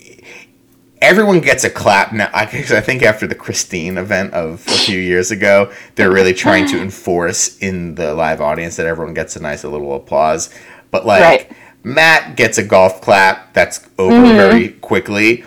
[1.01, 2.29] everyone gets a clap now.
[2.33, 6.67] I, I think after the Christine event of a few years ago, they're really trying
[6.69, 10.51] to enforce in the live audience that everyone gets a nice little applause.
[10.91, 11.53] But like Right.
[11.85, 14.37] Matt gets a golf clap that's over Mm-hmm.
[14.37, 15.45] very quickly.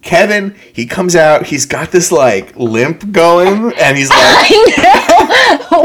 [0.00, 4.50] Kevin, he comes out, he's got this like limp going, and he's like.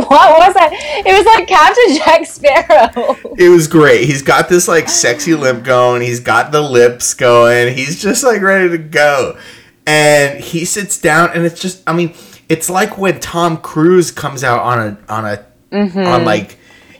[0.09, 0.69] what was that?
[1.05, 3.33] It was like Captain Jack Sparrow.
[3.37, 4.05] it was great.
[4.05, 8.41] He's got this like sexy limp going, he's got the lips going, he's just like
[8.41, 9.37] ready to go.
[9.85, 12.13] And he sits down, and it's just, I mean,
[12.49, 15.99] it's like when Tom Cruise comes out on a, on a, Mm-hmm.
[15.99, 16.57] on like,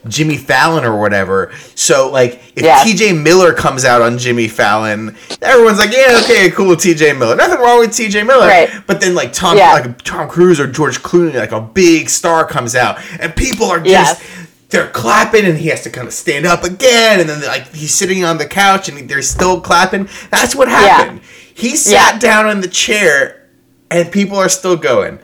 [0.09, 1.51] Jimmy Fallon or whatever.
[1.75, 2.87] So like if Yes.
[2.87, 7.35] TJ Miller comes out on Jimmy Fallon, everyone's like, Yeah, okay, cool, TJ Miller.
[7.35, 8.47] Nothing wrong with TJ Miller.
[8.47, 8.69] Right.
[8.87, 9.73] But then like Tom Yeah.
[9.73, 13.79] like Tom Cruise or George Clooney, like a big star comes out and people are
[13.79, 14.21] just
[14.69, 17.93] they're clapping and he has to kind of stand up again and then like he's
[17.93, 20.09] sitting on the couch and they're still clapping.
[20.29, 21.21] That's what happened.
[21.53, 22.19] He sat Yeah.
[22.19, 23.43] down in the chair
[23.89, 25.19] and people are still going.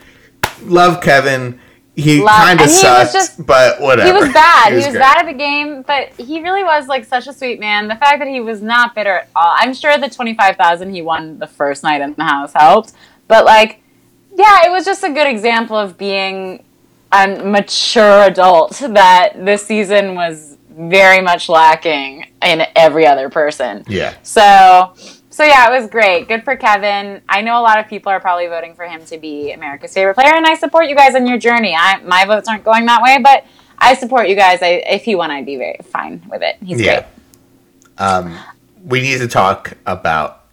[0.63, 1.59] Love Kevin.
[1.95, 4.07] He kind of was sucked, just- but whatever.
[4.07, 4.69] He was bad.
[4.71, 4.97] He was, great.
[4.99, 7.87] bad at the game, but he really was like such a sweet man.
[7.87, 9.53] The fact that he was not bitter at all.
[9.57, 12.93] I'm sure the twenty five thousand he won the first night in the house helped,
[13.27, 13.81] but like,
[14.35, 16.63] yeah, it was just a good example of being
[17.11, 23.83] a mature adult that this season was very much lacking in every other person.
[23.87, 24.15] Yeah.
[24.23, 24.95] So,
[25.33, 26.27] so yeah, it was great.
[26.27, 27.21] Good for Kevin.
[27.27, 30.13] I know a lot of people are probably voting for him to be America's favorite
[30.13, 31.75] player, and I support you guys on your journey.
[31.75, 33.43] I my votes aren't going that way, but
[33.79, 34.61] I support you guys.
[34.61, 36.57] I, if he won, I'd be very fine with it.
[36.63, 37.01] He's Yeah.
[37.01, 37.05] great.
[37.97, 38.37] Um,
[38.85, 40.43] we need to talk about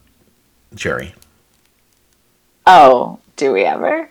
[0.73, 1.13] jury.
[2.65, 4.09] Oh, do we ever?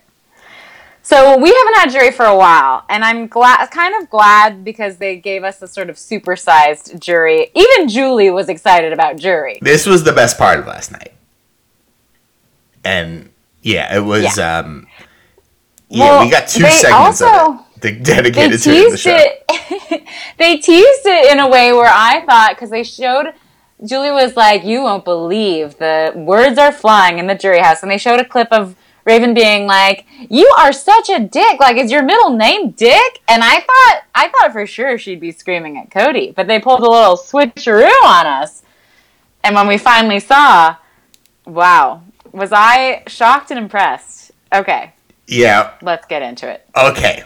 [1.10, 4.98] So we haven't had jury for a while, and I'm glad, kind of glad because
[4.98, 7.50] they gave us a sort of supersized jury.
[7.52, 9.58] Even Julie was excited about jury.
[9.60, 11.12] This was the best part of last night.
[12.84, 14.86] And yeah, it was um
[15.88, 18.96] yeah, Well, we got two segments also- of it de- they dedicated to it the
[18.96, 19.16] teased show.
[19.18, 20.04] it.
[20.38, 23.32] they teased it in a way where I thought because they showed
[23.84, 27.90] Julie was like, "You won't believe the words are flying in the jury house," and
[27.90, 31.58] they showed a clip of Raven being like, "You are such a dick.
[31.60, 35.32] Like, is your middle name Dick?" And I thought, I thought for sure she'd be
[35.32, 38.62] screaming at Cody, but they pulled a little switcheroo on us.
[39.42, 40.76] And when we finally saw,
[41.46, 44.32] wow, was I shocked and impressed?
[44.52, 44.92] Okay,
[45.26, 46.66] Yeah, let's get into it.
[46.76, 47.24] okay.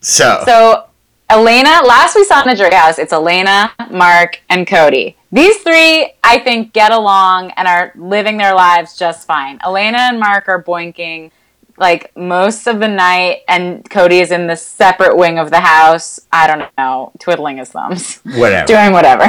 [0.00, 0.84] So, So
[1.28, 5.16] Elena, last we saw in the jury house, it's Elena, Mark, and Cody.
[5.32, 9.58] These three, I think, get along and are living their lives just fine.
[9.64, 11.32] Elena and Mark are boinking
[11.78, 16.20] like most of the night, and Cody is in the separate wing of the house.
[16.32, 18.66] I don't know, twiddling his thumbs, whatever.
[18.72, 19.26] doing whatever.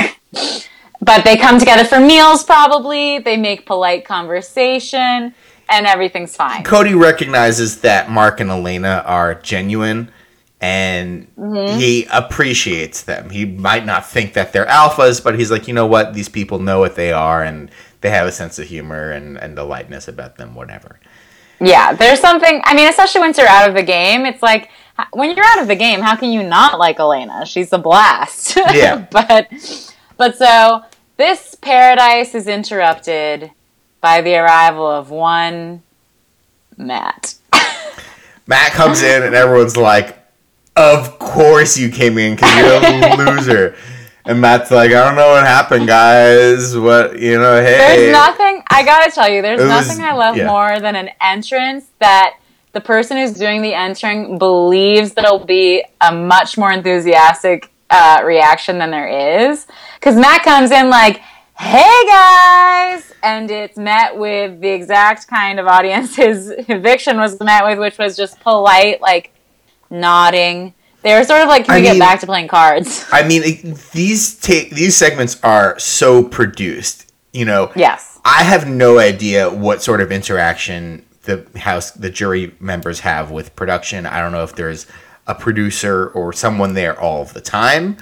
[1.01, 3.17] But they come together for meals, probably.
[3.19, 5.33] They make polite conversation,
[5.67, 6.63] and everything's fine.
[6.63, 10.11] Cody recognizes that Mark and Elena are genuine
[10.61, 11.79] and Mm-hmm.
[11.79, 13.29] he appreciates them.
[13.29, 16.13] He might not think that they're alphas, but he's like, you know what?
[16.13, 17.69] These people know what they are and
[18.01, 20.99] they have a sense of humor and, and a lightness about them, whatever.
[21.59, 22.61] Yeah, there's something.
[22.65, 24.69] I mean, especially once you're out of the game, it's like
[25.13, 27.45] when you're out of the game, how can you not like Elena?
[27.45, 28.57] She's a blast.
[28.73, 29.05] Yeah.
[29.11, 29.47] but
[30.17, 30.83] but so
[31.17, 33.51] this paradise is interrupted
[34.01, 35.81] by the arrival of one
[36.77, 37.35] Matt.
[38.47, 40.17] Matt comes in and everyone's like,
[40.77, 43.75] "Of course you came in because you're a loser."
[44.25, 46.77] And Matt's like, "I don't know what happened, guys.
[46.77, 47.61] What you know?
[47.61, 48.61] Hey, There's nothing.
[48.69, 50.47] I gotta tell you, there's was- nothing I love yeah.
[50.47, 52.35] more than an entrance that
[52.73, 58.21] the person who's doing the entering believes that it'll be a much more enthusiastic uh,
[58.23, 59.07] reaction than there
[59.49, 59.65] is.
[59.95, 61.21] Because Matt comes in like,
[61.57, 67.63] "Hey guys," and it's met with the exact kind of audience his eviction was met
[67.65, 69.31] with, which was just polite, like
[69.89, 70.73] nodding.
[71.03, 73.43] They were sort of like, "Can I we get back to playing cards?" I mean,
[73.43, 77.11] it- these take these segments are so produced.
[77.33, 78.19] You know, yes.
[78.25, 83.55] I have no idea what sort of interaction the house, the jury members have with
[83.55, 84.05] production.
[84.05, 84.87] I don't know if there's
[85.27, 87.97] a producer or someone there all of the time.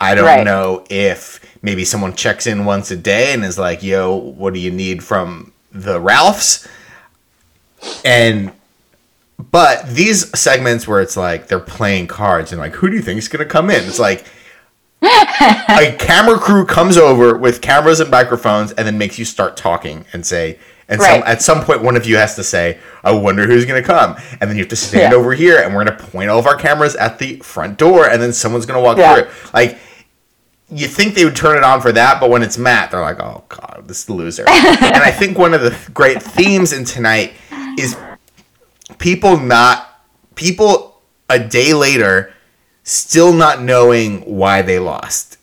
[0.00, 0.44] I don't Right.
[0.44, 4.60] know if maybe someone checks in once a day and is like, "Yo, what do
[4.60, 6.66] you need from the Ralphs?"
[8.04, 8.52] And
[9.50, 13.18] but these segments where it's like they're playing cards and like, who do you think
[13.18, 13.84] is gonna come in?
[13.84, 14.24] It's like
[15.02, 20.04] a camera crew comes over with cameras and microphones and then makes you start talking
[20.12, 23.46] and say and some, at some point one of you has to say i wonder
[23.46, 25.18] who's going to come and then you have to stand Yeah.
[25.18, 28.10] over here and we're going to point all of our cameras at the front door
[28.10, 29.14] and then someone's going to walk Yeah.
[29.14, 29.78] through it like
[30.68, 33.20] you think they would turn it on for that but when it's matt they're like
[33.20, 36.84] oh god this is the loser and i think one of the great themes in
[36.84, 37.32] tonight
[37.78, 37.96] is
[38.98, 39.86] people not
[40.34, 42.32] people a day later
[42.82, 45.36] still not knowing why they lost.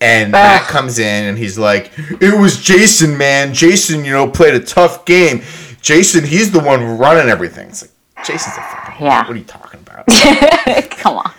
[0.00, 0.38] And ah.
[0.38, 3.54] Matt comes in and he's like, "It was Jason, man.
[3.54, 5.42] Jason, you know, played a tough game.
[5.80, 9.06] Jason, he's the one running everything." It's like Jason's a fucking.
[9.06, 9.26] Yeah.
[9.26, 10.06] What are you talking about?
[10.98, 11.32] Come on.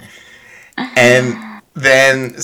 [0.96, 2.36] and then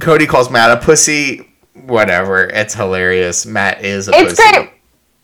[0.00, 1.48] Cody calls Matt a pussy.
[1.74, 2.44] Whatever.
[2.44, 3.46] It's hilarious.
[3.46, 4.52] Matt is a It's pussy.
[4.52, 4.70] great.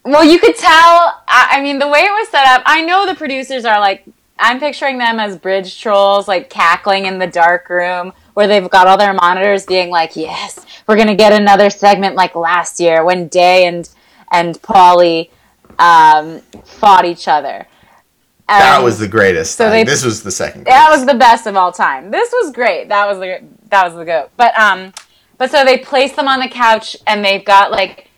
[0.04, 1.22] Well, you could tell.
[1.28, 4.04] I, I mean, the way it was set up, I know the producers are like,
[4.38, 8.86] I'm picturing them as bridge trolls, like cackling in the dark room where they've got
[8.86, 13.04] all their monitors being like, yes, we're going to get another segment like last year
[13.04, 13.88] when Day and,
[14.32, 15.30] and Paulie
[15.78, 17.66] um, fought each other.
[18.48, 19.56] That was the greatest.
[19.56, 20.64] so they- this was the second.
[20.66, 22.10] that was the best of all time.
[22.10, 22.88] This was great.
[22.88, 23.40] That was the
[23.70, 24.30] that was the goat.
[24.36, 24.92] But um,
[25.38, 28.10] but so they placed them on the couch and they've got like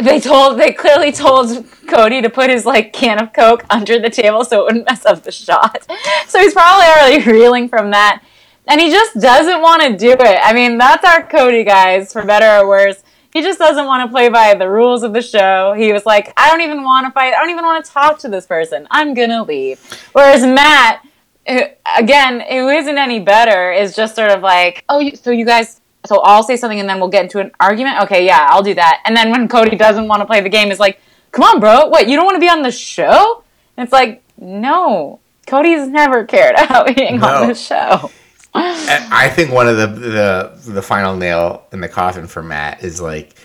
[0.00, 4.10] they told they clearly told Cody to put his like can of Coke under the
[4.10, 5.86] table so it wouldn't mess up the shot.
[6.26, 8.22] So he's probably already reeling from that.
[8.66, 10.40] And he just doesn't want to do it.
[10.42, 13.02] I mean, that's our Cody guys, for better or worse.
[13.32, 15.72] He just doesn't want to play by the rules of the show.
[15.76, 17.32] He was like, I don't even want to fight.
[17.32, 18.88] I don't even want to talk to this person.
[18.90, 19.80] I'm going to leave.
[20.12, 21.06] Whereas Matt,
[21.46, 21.60] who,
[21.96, 26.20] again, who isn't any better, is just sort of like, oh, so you guys, so
[26.20, 28.00] I'll say something and then we'll get into an argument.
[28.04, 29.02] Okay, yeah, I'll do that.
[29.04, 31.00] And then when Cody doesn't want to play the game, is like,
[31.32, 32.08] come on, bro, what?
[32.08, 33.44] You don't want to be on the show?
[33.76, 37.26] And it's like, no, Cody's never cared about being No.
[37.28, 38.10] on the show.
[38.52, 43.00] I think one of the the the final nail in the coffin for Matt is
[43.00, 43.36] like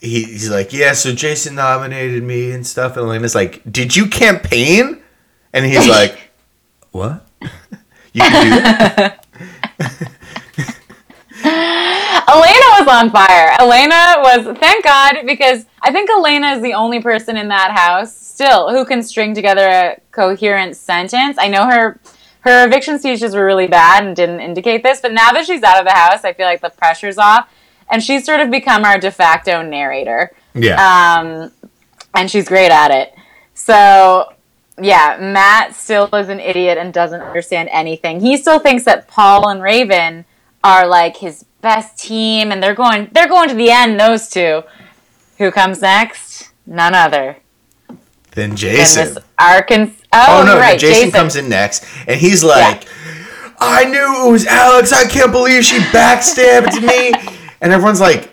[0.00, 4.06] he, he's like, yeah, so Jason nominated me and stuff, and Elena's like, did you
[4.06, 5.00] campaign?
[5.54, 6.30] And he's like,
[6.90, 7.26] what?
[8.12, 9.26] you can do that?
[12.34, 13.56] Elena was on fire.
[13.60, 18.16] Elena was, thank God, because I think Elena is the only person in that house
[18.16, 21.36] still who can string together a coherent sentence.
[21.38, 22.00] I know her
[22.40, 25.78] her eviction speeches were really bad and didn't indicate this, but now that she's out
[25.78, 27.48] of the house, I feel like the pressure's off,
[27.90, 30.30] and she's sort of become our de facto narrator.
[30.52, 30.76] Yeah.
[30.76, 31.52] Um,
[32.14, 33.14] and she's great at it.
[33.54, 34.34] So,
[34.80, 38.20] yeah, Matt still is an idiot and doesn't understand anything.
[38.20, 40.26] He still thinks that Paul and Raven
[40.62, 43.98] are like his best team, and they're going they're going to the end.
[43.98, 44.62] Those two.
[45.38, 46.50] Who comes next?
[46.66, 47.38] None other
[48.34, 49.14] then than Jason.
[49.14, 49.94] this Arkansas.
[50.12, 52.86] Oh, Oh no, right, Jason, comes in next, and he's like,
[53.58, 54.92] "I knew it was Alex.
[54.92, 57.12] I can't believe she backstabbed me."
[57.60, 58.30] And everyone's like,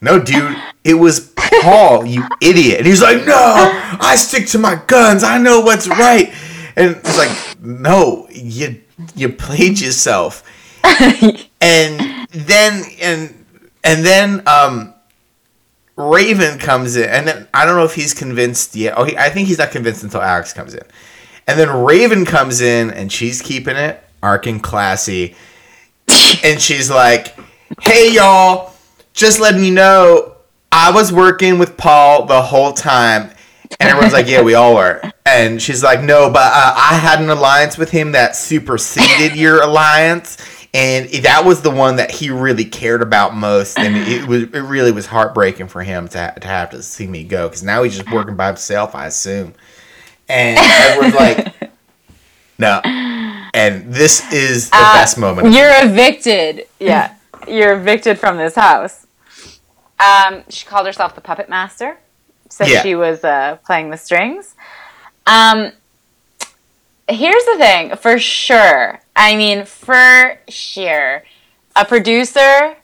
[0.00, 3.36] "No, dude, it was Paul, you idiot." And he's like, "No,
[4.00, 5.22] I stick to my guns.
[5.22, 6.34] I know what's right."
[6.74, 7.30] And it's like,
[7.62, 8.80] "No, you
[9.14, 10.42] you played yourself."
[11.64, 13.46] and then and
[13.82, 14.94] and then um
[15.96, 18.94] Raven comes in, and then I don't know if he's convinced yet.
[18.96, 20.82] Oh, he, I think he's not convinced until Alex comes in,
[21.46, 25.36] and then Raven comes in, and she's keeping it arc and classy,
[26.44, 27.36] and she's like,
[27.80, 28.74] "Hey y'all,
[29.12, 30.34] just letting you know,
[30.72, 33.30] I was working with Paul the whole time,
[33.80, 35.00] And everyone's like, yeah, we all were.
[35.24, 39.62] And she's like, no, but uh, I had an alliance with him that superseded your
[39.62, 40.36] alliance.
[40.74, 43.78] And that was the one that he really cared about most.
[43.78, 47.22] And it was it really was heartbreaking for him to, to have to see me
[47.22, 49.54] go because now he's just working by himself, I assume.
[50.28, 51.70] And everyone's like,
[52.58, 52.80] no.
[53.54, 55.52] And this is the Uh, best moment.
[55.54, 56.66] You're evicted.
[56.80, 57.14] Yeah,
[57.46, 59.06] you're evicted from this house.
[60.00, 61.98] Um, she called herself the puppet master.
[62.48, 62.82] Said Yeah.
[62.82, 64.56] she was uh, playing the strings.
[65.26, 65.70] Um,
[67.08, 69.00] here's the thing, for sure.
[69.16, 71.22] I mean, for sure,
[71.76, 72.76] a producer.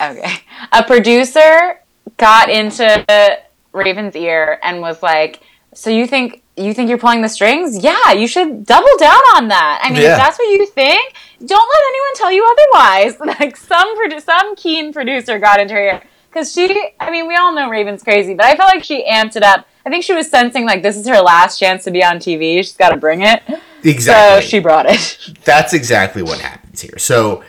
[0.00, 0.32] Okay,
[0.72, 1.80] a producer
[2.16, 3.38] got into
[3.72, 5.40] Raven's ear and was like,
[5.74, 7.82] "So you think you think you're pulling the strings?
[7.82, 9.80] Yeah, you should double down on that.
[9.82, 10.12] I mean, Yeah.
[10.12, 14.56] if that's what you think, don't let anyone tell you otherwise." Like some produ- some
[14.56, 16.90] keen producer got into her ear because she.
[17.00, 19.66] I mean, we all know Raven's crazy, but I felt like she amped it up.
[19.84, 22.58] I think she was sensing like this is her last chance to be on TV.
[22.58, 23.42] She's got to bring it.
[23.84, 24.42] Exactly.
[24.42, 25.18] So she brought it.
[25.44, 26.98] that's exactly what happens here.
[26.98, 27.42] So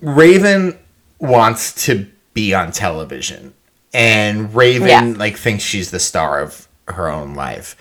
[0.00, 0.78] Raven
[1.20, 3.54] wants to be on television
[3.92, 5.14] and Raven Yeah.
[5.16, 7.76] like thinks she's the star of her own life.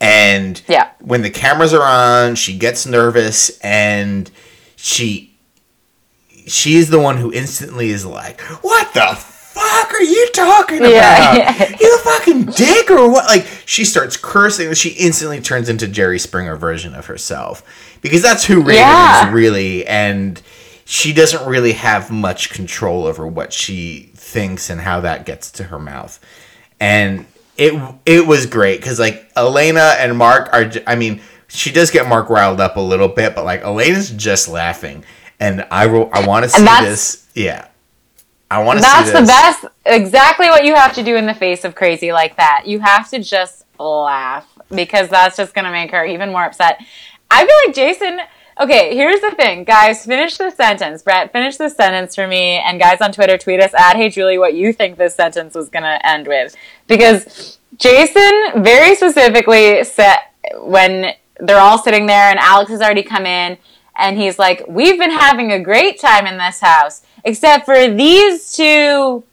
[0.00, 0.90] And Yeah.
[1.00, 4.30] when the cameras are on, she gets nervous and
[4.76, 5.30] she
[6.46, 9.14] she's the one who instantly is like, "What the
[9.54, 10.90] fuck are you talking about?
[10.90, 11.76] Yeah.
[11.80, 14.72] you fucking dick or what?" Like she starts cursing.
[14.74, 19.28] She instantly turns into Jerry Springer version of herself because that's who Raven Yeah.
[19.28, 20.40] is really, and
[20.84, 25.64] she doesn't really have much control over what she thinks and how that gets to
[25.64, 26.18] her mouth.
[26.80, 27.72] And it
[28.04, 30.70] it was great because like Elena and Mark are.
[30.86, 34.48] I mean, she does get Mark riled up a little bit, but like Elena's just
[34.48, 35.04] laughing,
[35.38, 35.84] and I.
[35.84, 37.26] I want to see this.
[37.34, 37.68] Yeah,
[38.50, 39.66] I want to see That's the best.
[39.86, 42.64] Exactly what you have to do in the face of crazy like that.
[42.66, 46.80] You have to just laugh because that's just going to make her even more upset.
[47.30, 48.20] I feel like Jason.
[48.60, 50.04] Okay, here's the thing, guys.
[50.06, 51.32] Finish the sentence, Brett.
[51.32, 54.54] Finish the sentence for me, and guys on Twitter, tweet us at Hey Julie what
[54.54, 56.54] you think this sentence was going to end with,
[56.86, 60.18] because Jason very specifically said
[60.58, 63.58] when they're all sitting there and Alex has already come in
[63.96, 68.52] and he's like, We've been having a great time in this house, except for these
[68.52, 69.24] two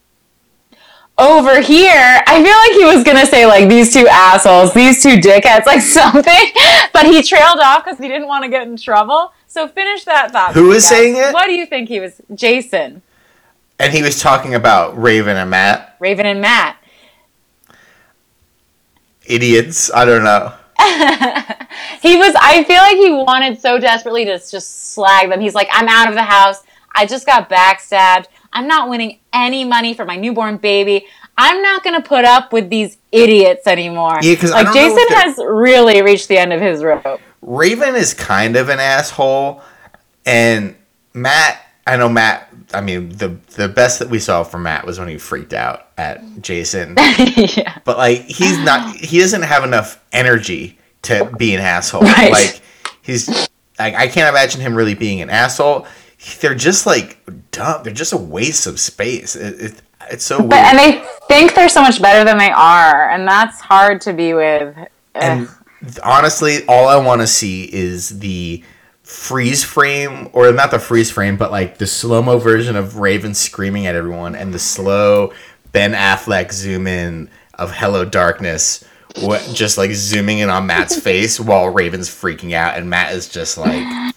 [1.17, 2.21] over here.
[2.25, 5.81] I feel like he was gonna say, like, these two assholes, these two dickheads, like
[5.99, 6.51] something,
[6.93, 9.33] but he trailed off because he didn't want to get in trouble.
[9.47, 10.53] So finish that thought.
[10.53, 11.33] Who is saying it?
[11.33, 12.21] What do you think he was?
[12.33, 13.01] Jason,
[13.77, 16.77] and he was talking about Raven and Matt, Raven, and Matt.
[19.25, 19.91] idiots.
[19.93, 20.53] I don't know.
[22.01, 25.69] he was i feel like he wanted so desperately to just slag them he's like
[25.71, 26.63] i'm out of the house
[26.95, 31.05] i just got backstabbed i'm not winning any money for my newborn baby
[31.37, 35.05] i'm not going to put up with these idiots anymore Yeah, 'cause I like jason
[35.09, 39.63] has really reached the end of his rope Raven is kind of an asshole,
[40.27, 40.75] and
[41.13, 41.59] Matt.
[41.87, 42.47] I know Matt.
[42.71, 45.87] I mean, the the best that we saw from Matt was when he freaked out
[45.97, 46.93] at Jason.
[46.99, 48.95] yeah but like, he's not.
[48.95, 52.01] He doesn't have enough energy to be an asshole.
[52.03, 52.31] Right.
[52.31, 52.61] Like,
[53.01, 53.27] he's.
[53.79, 55.87] Like, I can't imagine him really being an asshole.
[56.39, 57.17] They're just like
[57.51, 57.83] dumb.
[57.83, 59.35] They're just a waste of space.
[59.35, 60.49] It, it, it's so weird.
[60.51, 64.13] but and they think they're so much better than they are and that's hard to
[64.13, 64.75] be with
[65.15, 65.55] And Ugh.
[65.81, 68.63] th- honestly, all I want to see is the
[69.03, 73.33] freeze frame, or not the freeze frame, but like the slow mo version of Raven
[73.33, 75.33] screaming at everyone, and the slow
[75.71, 78.83] Ben Affleck zoom in of Hello Darkness,
[79.19, 83.27] what just like zooming in on Matt's face while Raven's freaking out, and Matt is
[83.29, 84.13] just like.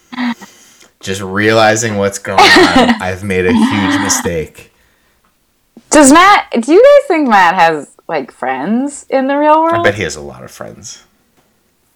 [1.05, 2.47] Just realizing what's going on,
[3.01, 4.73] I've made a huge mistake.
[5.91, 9.83] does matt do you guys think matt has like friends in the real world I
[9.83, 11.05] bet he has a lot of friends.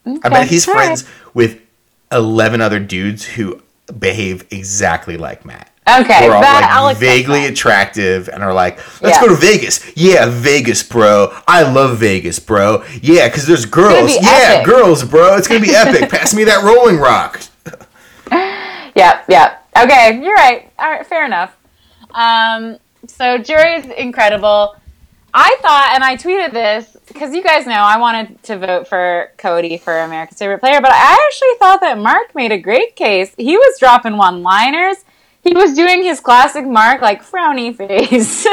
[0.06, 0.74] I bet he's right.
[0.74, 1.60] friends with
[2.12, 3.60] 11 other dudes who
[3.98, 5.70] behave exactly like Matt.
[5.86, 7.52] okay Who are all that like vaguely that.
[7.52, 9.22] attractive and are like, let's Yeah.
[9.22, 9.80] go to Vegas.
[9.96, 11.34] Yeah, Vegas, bro.
[11.46, 12.84] I love Vegas, bro.
[13.02, 14.14] Yeah, because there's girls.
[14.14, 14.66] Yeah, epic.
[14.66, 15.36] girls, bro.
[15.36, 16.08] It's going to be epic.
[16.10, 17.42] Pass me that Rolling Rock.
[18.98, 19.64] Yep, yep.
[19.78, 20.72] Okay, you're right.
[20.76, 21.56] All right, fair enough.
[22.10, 24.74] Um, so jury's incredible.
[25.32, 29.30] I thought, and I tweeted this because you guys know I wanted to vote for
[29.36, 33.32] Cody for America's favorite player, but I actually thought that Mark made a great case.
[33.36, 34.96] He was dropping one-liners.
[35.44, 38.48] He was doing his classic Mark like frowny face,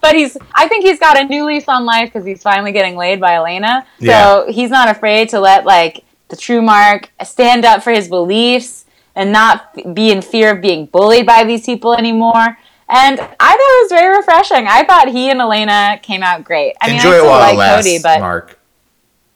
[0.00, 0.38] but he's.
[0.54, 3.34] I think he's got a new lease on life because he's finally getting laid by
[3.34, 3.86] Elena.
[3.98, 4.22] Yeah.
[4.22, 8.85] So he's not afraid to let like the true Mark stand up for his beliefs
[9.16, 12.58] and not be in fear of being bullied by these people anymore.
[12.88, 14.68] And I thought it was very refreshing.
[14.68, 16.74] I thought he and Elena came out great.
[16.80, 18.60] I mean, Enjoy I it while like it lasts, Cody, but Mark,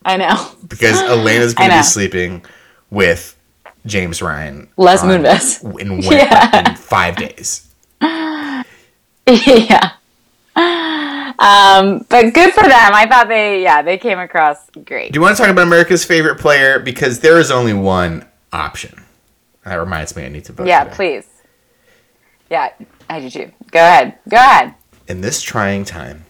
[0.04, 0.52] I know.
[0.68, 2.44] because Elena's going to be sleeping
[2.90, 3.36] with
[3.86, 4.68] James Ryan.
[4.76, 5.64] Les Moonves.
[5.80, 6.70] In, one- Yeah.
[6.70, 7.66] in five days.
[9.26, 9.92] yeah.
[11.38, 12.92] Um, but good for them.
[12.94, 15.12] I thought they, yeah, they came across great.
[15.12, 16.78] Do you want to talk about America's favorite player?
[16.78, 19.02] Because there is only one option.
[19.64, 20.66] That reminds me, I need to vote.
[20.66, 20.96] Yeah, today.
[20.96, 21.26] please.
[22.50, 22.72] Yeah,
[23.08, 23.52] I do too.
[23.70, 24.18] Go ahead.
[24.28, 24.74] Go ahead.
[25.06, 26.24] In this trying time,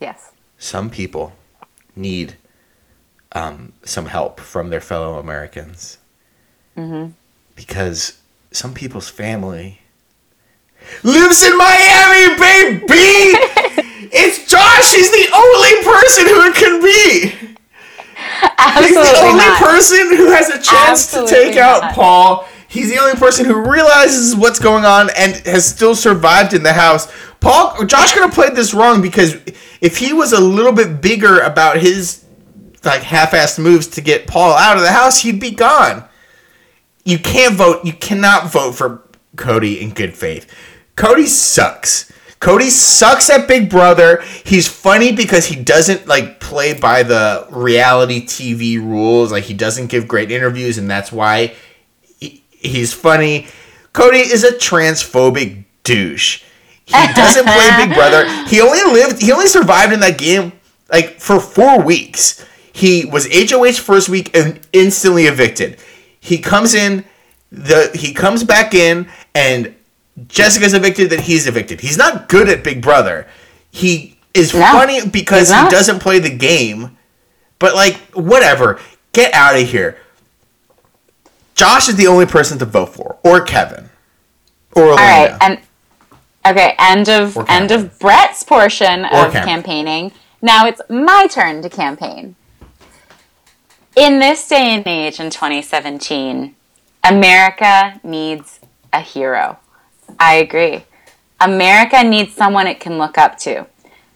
[0.00, 0.32] Yes.
[0.58, 1.32] some people
[1.96, 2.34] need
[3.32, 5.98] um, some help from their fellow Americans.
[6.76, 7.12] Mm-hmm.
[7.56, 8.18] Because
[8.50, 9.80] some people's family
[11.02, 12.84] lives in Miami, baby!
[14.12, 14.92] it's Josh!
[14.94, 17.56] He's the only person who it can be!
[18.78, 19.58] He's the only not.
[19.58, 21.94] person who has a chance to Absolutely take out.
[21.94, 22.48] Paul.
[22.68, 26.72] He's the only person who realizes what's going on and has still survived in the
[26.72, 27.12] house.
[27.40, 29.36] Paul, Josh could have played this wrong because
[29.82, 32.24] if he was a little bit bigger about his
[32.82, 36.08] like half-assed moves to get Paul out of the house, he'd be gone.
[37.04, 37.84] You can't vote.
[37.84, 39.02] You cannot vote for
[39.36, 40.46] Cody in good faith.
[40.96, 42.10] Cody sucks.
[42.42, 44.20] Cody sucks at Big Brother.
[44.44, 49.30] He's funny because he doesn't like play by the reality TV rules.
[49.30, 51.54] Like he doesn't give great interviews, and that's why
[52.18, 53.46] he, he's funny.
[53.92, 56.42] Cody is a transphobic douche.
[56.84, 58.28] He doesn't play Big Brother.
[58.48, 59.22] He only lived.
[59.22, 60.50] He only survived in that game
[60.90, 62.44] like for four weeks.
[62.72, 65.78] He was HOH first week and instantly evicted.
[66.18, 67.04] He comes in,
[67.52, 69.76] the he comes back in, and
[70.28, 71.10] Jessica's evicted.
[71.10, 71.80] That he's evicted.
[71.80, 73.26] He's not good at Big Brother.
[73.70, 76.96] He is No, funny because he doesn't play the game.
[77.58, 78.80] But like, whatever.
[79.12, 79.98] Get out of here.
[81.54, 83.90] Josh is the only person to vote for, or Kevin,
[84.74, 85.00] or Elena.
[85.00, 85.60] All right, and
[86.46, 90.12] okay, end of end of Brett's portion Or of campaigning.
[90.40, 92.36] Now it's my turn to campaign.
[93.94, 96.56] In this day and age in 2017,
[97.04, 98.58] America needs
[98.92, 99.58] a hero.
[100.18, 100.84] I agree.
[101.40, 103.66] America needs someone it can look up to.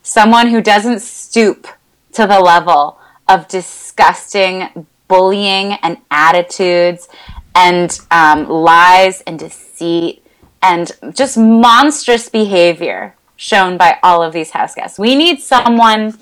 [0.01, 1.67] Someone who doesn't stoop
[2.13, 7.07] to the level of disgusting bullying and attitudes
[7.55, 10.23] and um, lies and deceit
[10.61, 14.99] and just monstrous behavior shown by all of these house guests.
[14.99, 16.17] We need someone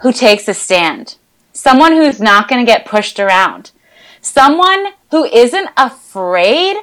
[0.00, 1.16] who takes a stand,
[1.52, 3.72] someone who's not going to get pushed around,
[4.20, 6.76] someone who isn't afraid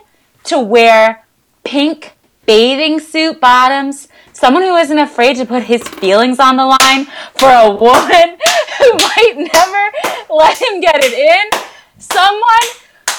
[0.45, 1.25] to wear
[1.66, 2.13] pink
[2.45, 7.05] bathing suit bottoms, someone who isn't afraid to put his feelings on the line
[7.36, 8.38] for a woman
[8.80, 11.59] who might never let him get it in,
[11.97, 12.41] someone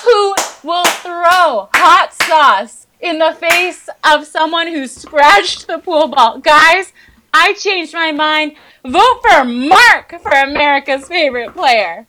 [0.04, 6.38] who will throw hot sauce in the face of someone who scratched the pool ball.
[6.38, 6.92] Guys,
[7.34, 8.56] I changed my mind.
[8.84, 12.06] Vote for Mark for America's favorite player.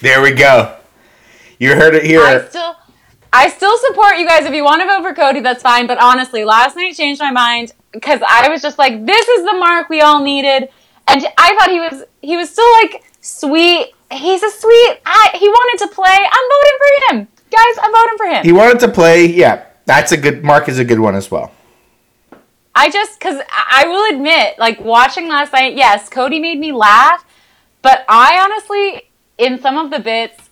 [0.00, 0.76] There we go.
[1.58, 2.20] You heard it here.
[2.20, 2.76] I still
[3.34, 4.46] I still support you guys.
[4.46, 5.88] If you want to vote for Cody, that's fine.
[5.88, 9.54] But honestly, last night changed my mind because I was just like, this is the
[9.54, 10.68] mark we all needed.
[11.08, 13.92] And I thought he was he was still like sweet.
[14.12, 15.00] He's a sweet.
[15.04, 16.14] I, he wanted to play.
[16.14, 17.76] I'm voting for him, guys.
[17.82, 18.44] I'm voting for him.
[18.44, 19.26] He wanted to play.
[19.26, 20.44] Yeah, that's a good.
[20.44, 21.52] Mark is a good one as well.
[22.76, 27.24] I just because I will admit, like watching last night, yes, Cody made me laugh,
[27.82, 30.43] but I honestly, in some of the bits,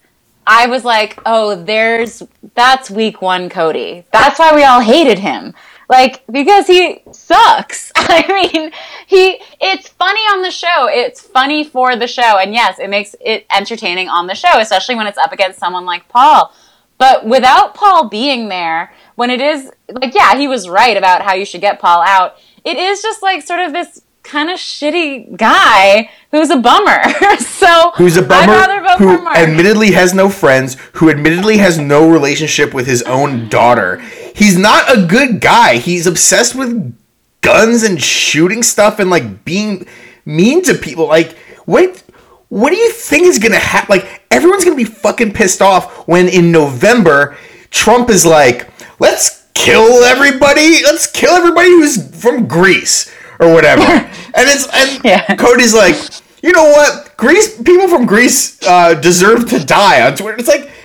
[0.47, 2.23] I was like, oh, there's
[2.55, 4.05] that's week one Cody.
[4.13, 5.55] That's why we all hated him.
[5.89, 7.93] Like because he sucks.
[7.97, 8.73] I mean,
[9.07, 10.89] he it's funny on the show.
[10.89, 12.39] It's funny for the show.
[12.39, 15.85] And yes, it makes it entertaining on the show, especially when it's up against someone
[15.85, 16.53] like Paul.
[16.99, 21.35] But without Paul being there, when it is like, yeah, he was right about how
[21.35, 22.37] you should get Paul out.
[22.65, 27.03] It is just like sort of this kind of shitty guy who's a bummer.
[27.39, 28.53] so Who's a bummer?
[28.53, 30.77] I'd rather vote who admittedly has no friends.
[30.95, 33.99] Who admittedly has no relationship with his own daughter.
[34.35, 35.77] He's not a good guy.
[35.77, 36.97] He's obsessed with
[37.41, 39.87] guns and shooting stuff and like being
[40.25, 41.07] mean to people.
[41.07, 42.03] Like, what?
[42.49, 43.97] What do you think is gonna happen?
[43.97, 47.37] Like, everyone's gonna be fucking pissed off when in November
[47.71, 48.69] Trump is like,
[48.99, 50.83] "Let's kill everybody.
[50.85, 53.11] Let's kill everybody who's from Greece
[53.43, 53.83] or whatever."
[54.35, 55.35] and it's and Yeah.
[55.37, 55.97] Cody's like,
[56.43, 57.17] you know what?
[57.17, 60.39] Greece people from Greece uh, deserve to die on Twitter.
[60.39, 60.71] It's like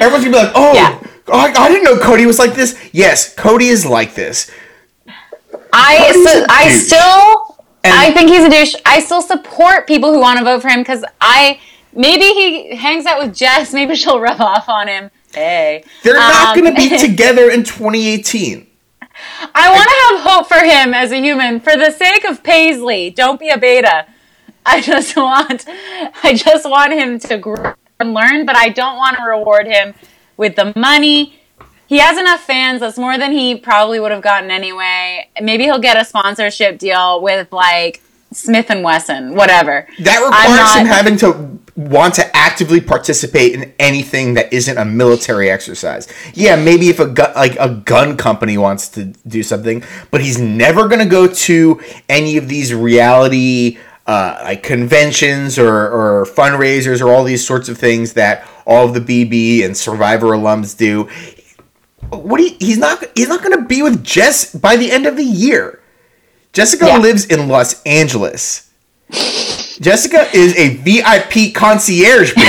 [0.00, 1.00] everyone's gonna be like, oh, Yeah.
[1.32, 2.78] I, I didn't know Cody was like this.
[2.92, 4.50] Yes, Cody is like this.
[5.72, 6.82] I Cody's so, a I douche.
[6.86, 8.74] still And- I think he's a douche.
[8.86, 11.60] I still support people who want to vote for him because I
[11.94, 13.72] maybe he hangs out with Jess.
[13.72, 15.10] Maybe she'll rub off on him.
[15.34, 18.66] Hey, They're not Um, gonna be together in 2018.
[19.54, 21.60] I want to have hope for him as a human.
[21.60, 24.06] For the sake of Paisley, don't be a beta.
[24.66, 25.66] I just want,
[26.22, 29.94] I just want him to grow and learn, but I don't want to reward him
[30.36, 31.40] with the money.
[31.86, 32.80] He has enough fans.
[32.80, 35.28] That's more than he probably would have gotten anyway.
[35.40, 38.00] Maybe he'll get a sponsorship deal with like
[38.34, 39.86] Smith and Wesson, whatever.
[40.00, 44.84] That requires not- him having to want to actively participate in anything that isn't a
[44.84, 46.06] military exercise.
[46.32, 49.82] Yeah, maybe if a gu- like a gun company wants to do something,
[50.12, 55.70] but he's never going to go to any of these reality uh, like conventions or,
[55.70, 60.28] or fundraisers or all these sorts of things that all of the BB and Survivor
[60.28, 61.08] alums do.
[62.10, 65.06] What do you, he's not he's not going to be with Jess by the end
[65.06, 65.80] of the year.
[66.54, 66.98] Jessica Yeah.
[66.98, 68.70] lives in Los Angeles.
[69.80, 72.32] Jessica is a VIP concierge.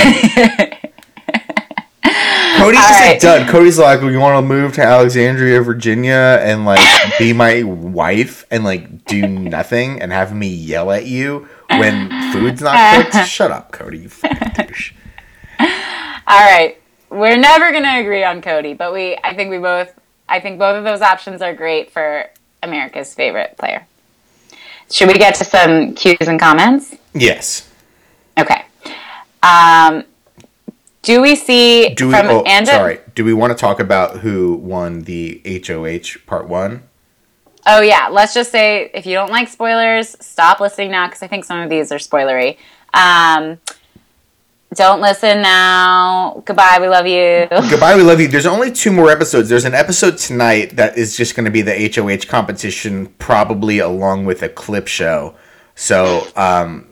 [2.56, 3.10] Cody's just right.
[3.10, 3.48] like done.
[3.48, 6.80] Cody's like, "We want to move to Alexandria, Virginia, and like
[7.18, 12.62] be my wife and like do nothing and have me yell at you when food's
[12.62, 13.98] not cooked." Shut up, Cody.
[13.98, 14.94] You fucking douche.
[15.58, 16.76] All right,
[17.10, 19.92] we're never gonna agree on Cody, but we, I think we both,
[20.28, 22.30] I think both of those options are great for
[22.62, 23.86] America's favorite player.
[24.90, 26.94] Should we get to some cues and comments?
[27.12, 27.70] Yes.
[28.38, 28.64] Okay.
[29.42, 30.04] Um,
[31.02, 32.12] do we see Do we?
[32.12, 33.00] from oh, Anda- sorry.
[33.14, 36.82] Do we want to talk about who won the HOH Part One?
[37.64, 41.26] Oh yeah, let's just say if you don't like spoilers, stop listening now because I
[41.26, 42.58] think some of these are spoilery.
[42.94, 43.58] Um,
[44.76, 46.42] don't listen now.
[46.44, 46.78] Goodbye.
[46.80, 47.46] We love you.
[47.70, 48.28] Goodbye, we love you.
[48.28, 49.48] There's only two more episodes.
[49.48, 54.24] There's an episode tonight that is just going to be the HOH competition, probably along
[54.26, 55.34] with a clip show.
[55.74, 56.88] So, um,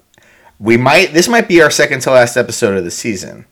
[0.59, 1.13] we might.
[1.13, 3.45] This might be our second to last episode of the season,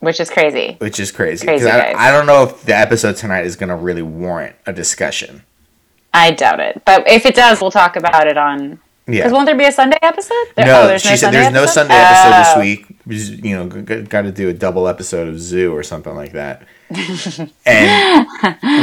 [0.00, 0.76] Which is crazy.
[0.78, 1.46] which is crazy.
[1.46, 1.68] Crazy.
[1.68, 5.42] I, I don't know if the episode tonight is going to really warrant a discussion.
[6.12, 8.78] I doubt it, but if it does, we'll talk about it on.
[9.06, 9.16] Yeah.
[9.20, 10.34] Because won't there be a Sunday episode?
[10.56, 12.38] There- No, oh, she said there's no Sunday episode Oh.
[12.38, 12.93] this week.
[13.06, 16.32] We just, You know, got to do a double episode of Zoo or something like
[16.32, 16.66] that.
[17.66, 18.26] and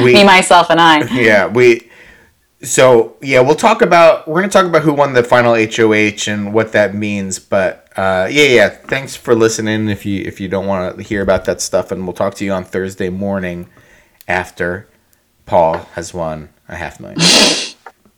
[0.03, 1.03] we, Me, myself, and I.
[1.13, 1.89] yeah, we.
[2.63, 4.27] So yeah, we'll talk about.
[4.27, 7.39] We're gonna talk about who won the final HOH and what that means.
[7.39, 8.69] But uh, yeah, yeah.
[8.69, 9.89] Thanks for listening.
[9.89, 12.45] If you if you don't want to hear about that stuff, and we'll talk to
[12.45, 13.67] you on Thursday morning
[14.27, 14.87] after
[15.45, 17.19] Paul has won a half million.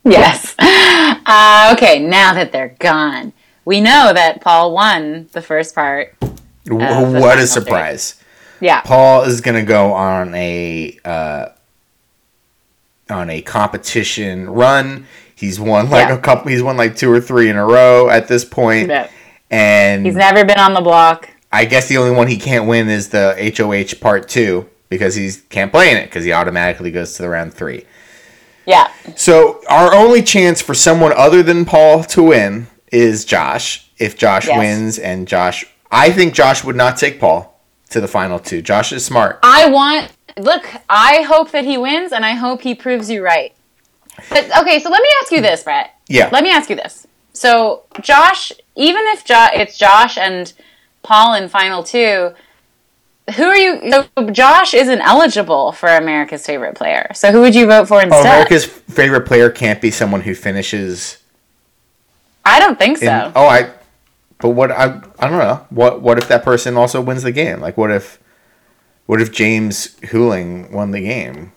[0.06, 0.56] Yes.
[0.60, 3.32] Uh, okay, now that they're gone,
[3.66, 6.16] we know that Paul won the first part.
[6.66, 6.80] W-
[7.14, 8.22] the what a surprise!
[8.60, 8.82] Yeah.
[8.82, 11.48] Paul is gonna go on a uh,
[13.10, 15.06] on a competition run.
[15.36, 16.16] He's won like Yeah.
[16.16, 16.52] a couple.
[16.52, 18.92] He's won like two or three in a row at this point,
[19.52, 21.30] and He's never been on the block.
[21.52, 25.32] I guess the only one he can't win is the HOH Part Two because he
[25.50, 27.86] can't play in it because he automatically goes to the round three.
[28.66, 28.90] Yeah.
[29.16, 33.90] So our only chance for someone other than Paul to win is Josh.
[33.98, 34.58] If Josh Yes.
[34.58, 38.62] wins and Josh, I think Josh would not take Paul to the final two.
[38.62, 39.40] Josh is smart.
[39.44, 40.12] I want.
[40.38, 43.54] Look, I hope that he wins, and I hope he proves you right.
[44.30, 45.92] But okay, so let me ask you this, Brett.
[46.08, 46.30] Yeah.
[46.32, 47.06] Let me ask you this.
[47.34, 50.52] So Josh, even if jo- it's Josh and
[51.04, 52.34] Paul in final two,
[53.36, 53.92] who are you?
[54.16, 57.10] So Josh isn't eligible for America's favorite player.
[57.14, 58.26] So who would you vote for Oh, instead?
[58.26, 61.18] America's favorite player can't be someone who finishes.
[62.46, 63.32] I don't think In, so.
[63.36, 63.72] Oh, I.
[64.40, 65.66] But what I I don't know.
[65.70, 67.62] What what if that person also wins the game?
[67.62, 68.20] Like what if,
[69.06, 71.54] what if James Huling won the game?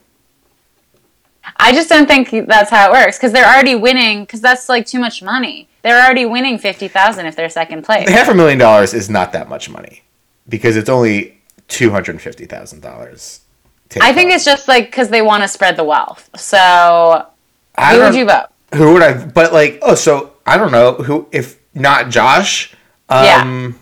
[1.56, 4.24] I just don't think that's how it works because they're already winning.
[4.24, 5.68] Because that's like too much money.
[5.82, 8.08] They're already winning fifty thousand if they're second place.
[8.08, 10.02] Half a million dollars is not that much money,
[10.48, 13.40] because it's only two hundred fifty thousand dollars.
[14.00, 16.28] I think it's just like because they want to spread the wealth.
[16.36, 17.26] So
[17.76, 18.46] I who would you vote?
[18.74, 19.26] Who would I?
[19.26, 21.26] But like, oh, so I don't know who.
[21.32, 22.72] If not Josh,
[23.08, 23.72] um, Yeah.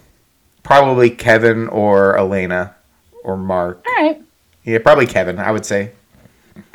[0.63, 2.75] probably Kevin or Elena
[3.23, 3.85] or Mark.
[3.87, 4.21] All right.
[4.65, 5.39] Yeah, probably Kevin.
[5.39, 5.91] I would say,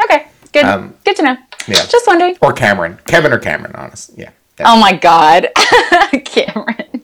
[0.04, 0.28] Okay.
[0.54, 0.66] Good.
[0.66, 1.38] Um, Good to know.
[1.68, 1.86] yeah.
[1.86, 2.36] Just wondering.
[2.42, 3.00] or Cameron.
[3.06, 3.74] Kevin or Cameron.
[3.76, 4.32] Honest, yeah.
[4.62, 5.48] Oh my God,
[6.26, 7.02] Cameron,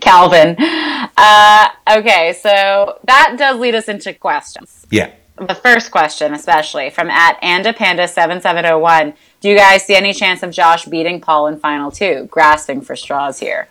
[0.00, 0.56] Calvin.
[0.58, 1.68] Uh,
[1.98, 4.86] okay, so that does lead us into questions.
[4.90, 5.10] Yeah.
[5.36, 9.14] The first question, especially from at AndaPanda7701.
[9.44, 12.26] Do you guys see any chance of Josh beating Paul in final two?
[12.30, 13.68] Grasping for straws here.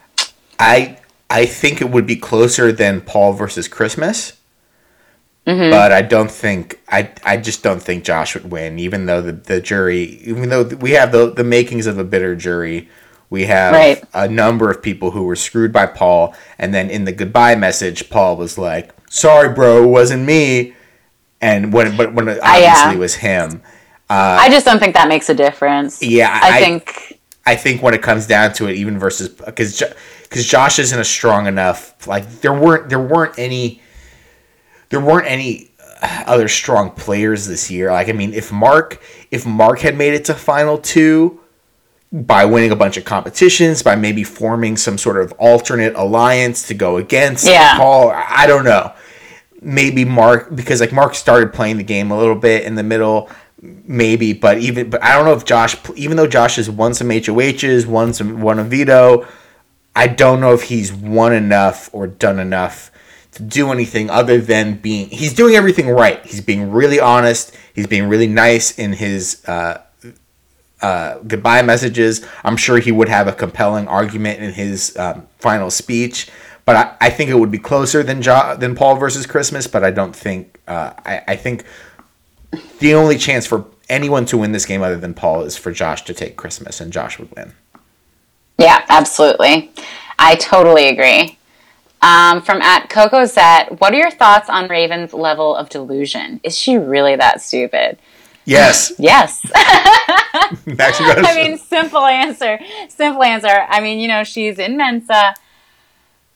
[0.59, 0.99] I
[1.31, 4.33] I think it would be closer than Paul versus Christmas.
[5.47, 5.71] Mm-hmm.
[5.71, 9.31] But I don't think I I just don't think Josh would win, even though the,
[9.31, 12.87] the jury even though we have the the makings of a bitter jury,
[13.31, 14.03] we have Right.
[14.13, 18.11] a number of people who were screwed by Paul, and then in the goodbye message,
[18.11, 20.75] Paul was like, "Sorry, bro, it wasn't me,"
[21.41, 22.73] and when but when it Ah, yeah.
[22.75, 23.63] obviously was him.
[24.15, 26.01] I just don't think that makes a difference.
[26.01, 29.81] Yeah, I, I- think I think when it comes down to it, even versus because
[30.23, 32.07] because Josh isn't a strong enough.
[32.07, 33.81] Like there weren't there weren't any
[34.89, 37.91] there weren't any uh, other strong players this year.
[37.91, 39.01] Like I mean, if Mark
[39.31, 41.39] if Mark had made it to final two
[42.13, 46.73] by winning a bunch of competitions, by maybe forming some sort of alternate alliance to
[46.75, 47.75] go against Yeah.
[47.75, 48.93] Paul, I don't know.
[49.61, 53.29] Maybe Mark because like Mark started playing the game a little bit in the middle
[53.63, 57.09] maybe but even but I don't know if Josh even though Josh has won some
[57.09, 59.25] HOHs won some won a veto
[59.95, 62.91] I don't know if he's won enough or done enough
[63.31, 66.23] to do anything other than being he's doing everything right.
[66.25, 67.55] He's being really honest.
[67.73, 69.81] He's being really nice in his uh,
[70.81, 72.25] uh, goodbye messages.
[72.43, 76.29] I'm sure he would have a compelling argument in his um, final speech
[76.65, 79.83] but I, I think it would be closer than jo- than Paul versus Christmas but
[79.83, 81.65] I don't think uh, I, I think
[82.79, 86.03] the only chance for anyone to win this game other than Paul is for Josh
[86.05, 87.53] to take Christmas, and Josh would win.
[88.57, 89.71] Yeah, absolutely.
[90.19, 91.37] I totally agree.
[92.01, 96.41] Um, from at Coco Set, what are your thoughts on Raven's level of delusion?
[96.43, 97.97] Is she really that stupid?
[98.45, 99.45] Yes, Yes.
[99.55, 102.59] I mean, simple answer.
[102.89, 103.65] Simple answer.
[103.69, 105.33] I mean, you know, she's in Mensa.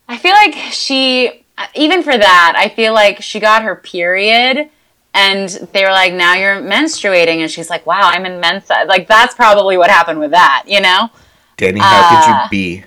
[0.07, 1.43] I feel like she,
[1.75, 4.69] even for that, I feel like she got her period
[5.17, 7.37] and they were like, now you're menstruating.
[7.41, 8.85] And she's like, wow, I'm in Mensa.
[8.87, 11.09] Like, that's probably what happened with that, you know?
[11.57, 12.83] Danny, how could Uh, you be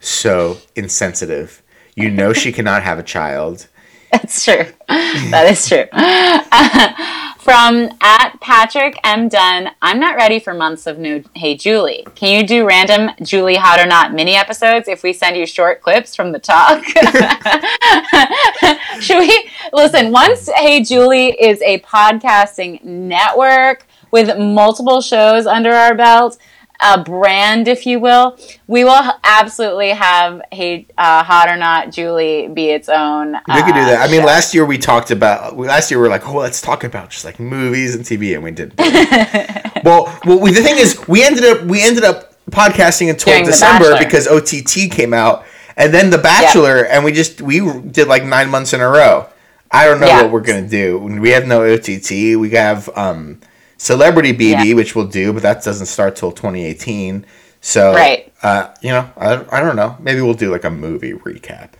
[0.00, 1.60] so insensitive?
[1.96, 3.66] You know she cannot have a child.
[4.12, 4.66] That's true.
[4.88, 5.86] That is true.
[7.42, 9.28] From at Patrick M.
[9.28, 12.06] Dunn, I'm not ready for months of new Hey Julie.
[12.14, 15.82] Can you do random Julie Hot or Not mini episodes if we send you short
[15.82, 16.84] clips from the talk?
[19.00, 20.12] Should we listen?
[20.12, 26.38] Once Hey Julie is a podcasting network with multiple shows under our belt,
[26.82, 32.48] a brand, if you will, we will absolutely have Hey uh, Hot or Not Julie
[32.48, 33.32] be its own.
[33.32, 34.08] We could do uh, that.
[34.08, 34.26] I mean, show.
[34.26, 35.56] last year we talked about.
[35.56, 38.42] Last year we were like, "Oh, let's talk about just like movies and TV," and
[38.42, 38.74] we didn't.
[39.84, 43.46] well, well, we, the thing is, we ended up we ended up podcasting until During
[43.46, 45.44] December because OTT came out,
[45.76, 49.28] and then The Bachelor, and we just we did like nine months in a row.
[49.70, 50.22] I don't know Yeah.
[50.22, 50.98] what we're gonna do.
[50.98, 52.10] We have no OTT.
[52.38, 53.40] We have um,
[53.82, 54.74] Celebrity BB, Yeah.
[54.74, 57.26] which we'll do, but that doesn't start till 2018.
[57.60, 58.32] So, Right.
[58.44, 59.96] uh, you know, I, I don't know.
[59.98, 61.70] Maybe we'll do like a movie recap.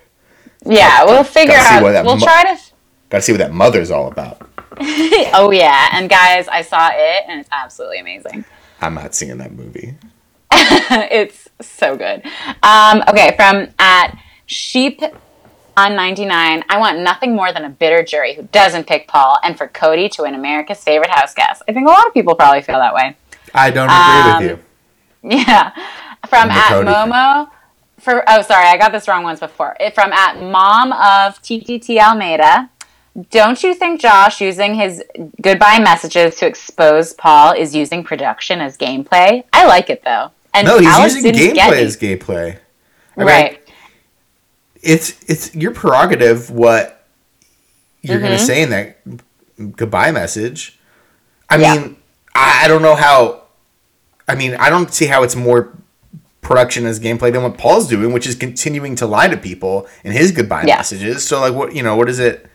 [0.65, 2.05] Yeah, we'll figure Gotta out.
[2.05, 2.61] We'll mu- try to.
[3.09, 4.49] Got to see what that mother's all about.
[5.35, 8.45] Oh yeah, and guys, I saw it, and it's absolutely amazing.
[8.81, 9.95] I'm not seeing that movie.
[10.51, 12.23] it's so good.
[12.65, 15.01] Um, okay, from at sheep
[15.77, 19.57] on 99, I want nothing more than a bitter jury who doesn't pick Paul, and
[19.57, 21.63] for Cody to win America's favorite house guest.
[21.69, 23.17] I think a lot of people probably feel that way.
[23.55, 25.39] I don't agree Um, with you.
[25.39, 25.71] Yeah.
[26.29, 26.89] From at Cody.
[26.89, 27.49] Momo.
[27.99, 29.77] For oh sorry, I got this wrong once before.
[29.79, 32.69] It, from at mom of TTT Almeida.
[33.31, 35.03] Don't you think Josh using his
[35.43, 39.45] goodbye messages to expose Paul is using production as gameplay?
[39.53, 40.31] I like it though.
[40.55, 41.83] And No, he's Alex using gameplay me.
[41.83, 42.57] as gameplay.
[43.17, 43.62] I mean, right.
[44.83, 47.05] It's it's your prerogative what
[48.03, 48.47] you're gonna Mhm.
[48.47, 48.97] say in that
[49.77, 50.79] goodbye message.
[51.49, 51.75] I Yeah.
[51.77, 51.97] mean,
[52.35, 53.43] I, I don't know how.
[54.29, 55.71] I mean, I don't see how it's more
[56.41, 60.11] production as gameplay than what Paul's doing, which is continuing to lie to people in
[60.13, 60.77] his goodbye Yeah.
[60.77, 61.25] messages.
[61.25, 62.47] So, like, what you know, what is it?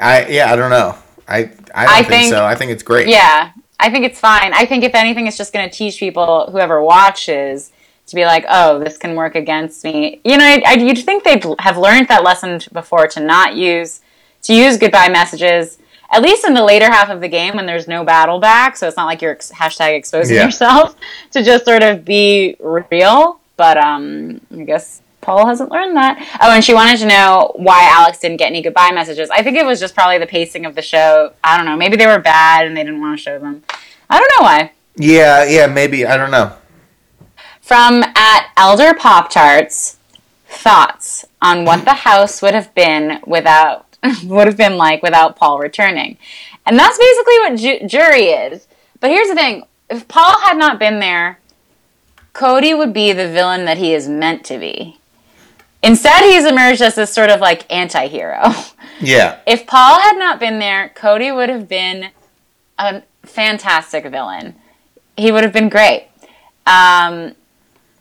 [0.00, 0.96] I yeah, I don't know.
[1.28, 2.44] I I don't I think, think- so.
[2.44, 3.06] I think it's great.
[3.08, 4.52] Yeah, I think it's fine.
[4.54, 7.70] I think if anything, it's just going to teach people, whoever watches,
[8.06, 10.20] to be like, oh, this can work against me.
[10.24, 14.00] You know, I, I, you'd think they'd have learned that lesson before to not use
[14.42, 15.78] to use goodbye messages.
[16.08, 18.86] At least in the later half of the game when there's no battle back, so
[18.86, 20.44] it's not like you're ex- hashtag exposing Yeah.
[20.44, 20.94] yourself
[21.32, 23.40] to just sort of be real.
[23.56, 26.38] But um, I guess Paul hasn't learned that.
[26.40, 29.30] Oh, and she wanted to know why Alex didn't get any goodbye messages.
[29.30, 31.32] I think it was just probably the pacing of the show.
[31.42, 31.74] I don't know.
[31.76, 33.64] Maybe they were bad and they didn't want to show them.
[34.08, 34.72] I don't know why.
[34.94, 35.66] yeah, yeah.
[35.66, 36.52] Maybe I don't know.
[37.66, 39.96] From at Elder Pop Tarts,
[40.46, 45.58] thoughts on what the house would have been without would have been like without Paul
[45.58, 46.16] returning,
[46.64, 48.68] and that's basically what ju- jury is.
[49.00, 51.40] But here's the thing: if Paul had not been there,
[52.34, 55.00] Cody would be the villain that he is meant to be.
[55.82, 58.52] Instead, he's emerged as this sort of like anti-hero.
[59.00, 62.10] Yeah, if Paul had not been there, Cody would have been
[62.78, 64.54] a fantastic villain.
[65.16, 66.06] He would have been great.
[66.64, 67.34] Um,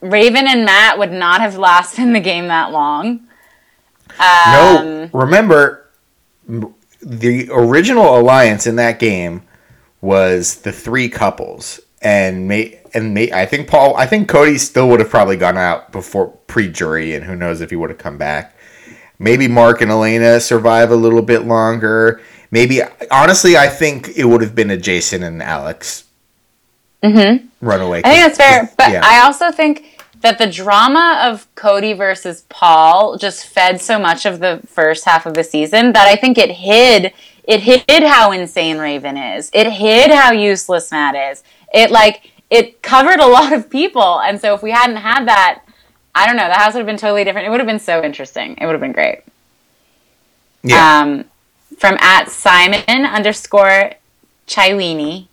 [0.02, 3.28] Raven and Matt would not have lasted in the game that long.
[4.20, 4.80] no.
[4.82, 5.89] Um, Remember,
[7.02, 9.43] the original alliance in that game
[10.02, 14.89] was the three couples, and may and may I think Paul, I think Cody still
[14.89, 18.00] would have probably gone out before pre jury, and who knows if he would have
[18.00, 18.56] come back.
[19.18, 22.22] Maybe Mark and Elena survive a little bit longer.
[22.52, 22.82] Maybe
[23.12, 26.04] honestly, I think it would have been a Jason and Alex
[27.14, 27.47] Mm-hmm.
[27.66, 28.01] runaway.
[28.03, 29.01] I think that's fair, but Yeah.
[29.03, 34.39] I also think that the drama of Cody versus Paul just fed so much of
[34.39, 37.14] the first half of the season that I think it hid
[37.47, 39.51] it hid how insane Raven is.
[39.53, 41.43] It hid how useless Matt is.
[41.74, 45.62] It like it covered a lot of people, and so if we hadn't had that,
[46.16, 47.45] I don't know, the house would have been totally different.
[47.47, 48.58] It would have been so interesting.
[48.60, 49.20] It would have been great.
[50.64, 51.01] yeah.
[51.01, 51.26] Um,
[51.78, 53.91] from at Simon underscore
[54.47, 55.28] Chilini.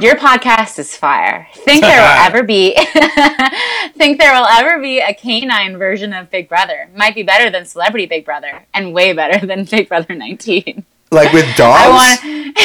[0.00, 1.46] Your podcast is fire.
[1.54, 2.74] Think there will ever be
[3.96, 6.88] think there will ever be a canine version of Big Brother.
[6.96, 10.84] Might be better than Celebrity Big Brother and way better than Big Brother 19.
[11.12, 11.82] like with dogs.
[11.84, 12.56] I want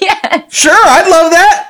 [0.00, 0.52] Yes.
[0.52, 1.68] Sure, I'd love that.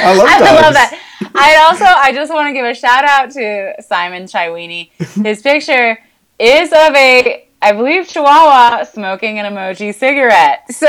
[0.00, 0.62] I love I dogs.
[0.62, 1.30] love that.
[1.34, 4.90] I also I just want to give a shout out to Simon Chaiwini.
[5.24, 5.98] His picture
[6.38, 10.64] is of a I believe Chihuahua smoking an emoji cigarette.
[10.70, 10.88] So,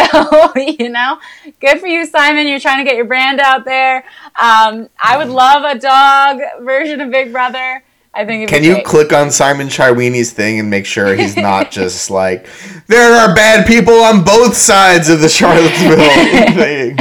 [0.55, 1.17] you know,
[1.59, 2.47] good for you, Simon.
[2.47, 4.05] You're trying to get your brand out there.
[4.41, 7.83] Um, I would love a dog version of Big Brother.
[8.13, 8.85] I think Can you great.
[8.85, 12.45] click on Simon Chirwini's thing and make sure he's not just like
[12.87, 15.95] there are bad people on both sides of the Charlottesville
[16.55, 16.95] thing?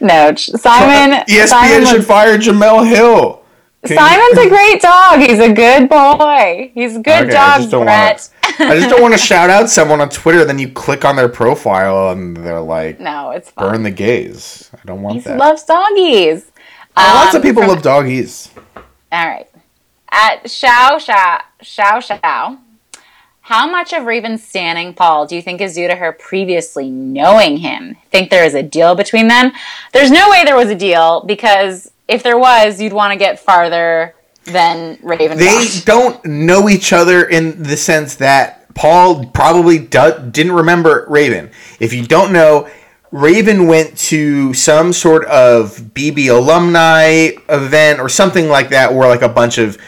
[0.00, 1.24] no, Simon.
[1.28, 3.42] ESPN Simon should was- fire Jemele Hill.
[3.84, 5.20] Can you- Simon's a great dog.
[5.20, 6.72] He's a good boy.
[6.74, 8.28] He's a good Okay, dog, Brett.
[8.58, 11.28] I just don't want to shout out someone on Twitter, then you click on their
[11.28, 13.70] profile and they're like, no, it's fine.
[13.72, 14.70] burn the gays.
[14.74, 15.38] I don't want He that.
[15.38, 16.46] loves doggies.
[16.96, 18.50] Lots Um, of people from- love doggies.
[19.12, 19.48] All right.
[20.10, 22.58] At Xiao Xiao Xiao Xiao,
[23.42, 27.58] how much of Raven standing Paul do you think is due to her previously knowing
[27.58, 27.96] him?
[28.10, 29.52] Think there is a deal between them?
[29.92, 33.38] There's no way there was a deal because if there was, you'd want to get
[33.38, 34.14] farther
[34.46, 35.38] than Raven.
[35.38, 41.50] They don't know each other in the sense that Paul probably do- didn't remember Raven.
[41.80, 42.68] If you don't know,
[43.12, 49.22] Raven went to some sort of BB alumni event or something like that, where like
[49.22, 49.78] a bunch of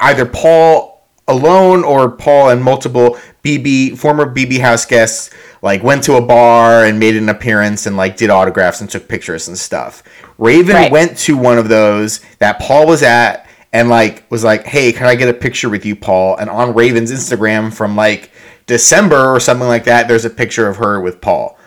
[0.00, 5.30] either Paul alone or Paul and multiple BB former BB house guests
[5.62, 9.08] like went to a bar and made an appearance and like did autographs and took
[9.08, 10.02] pictures and stuff.
[10.38, 10.90] Raven Right.
[10.92, 15.06] went to one of those that Paul was at and like was like, "Hey, can
[15.06, 18.30] I get a picture with you, Paul?" And on Raven's Instagram from like
[18.66, 21.58] December or something like that, there's a picture of her with Paul.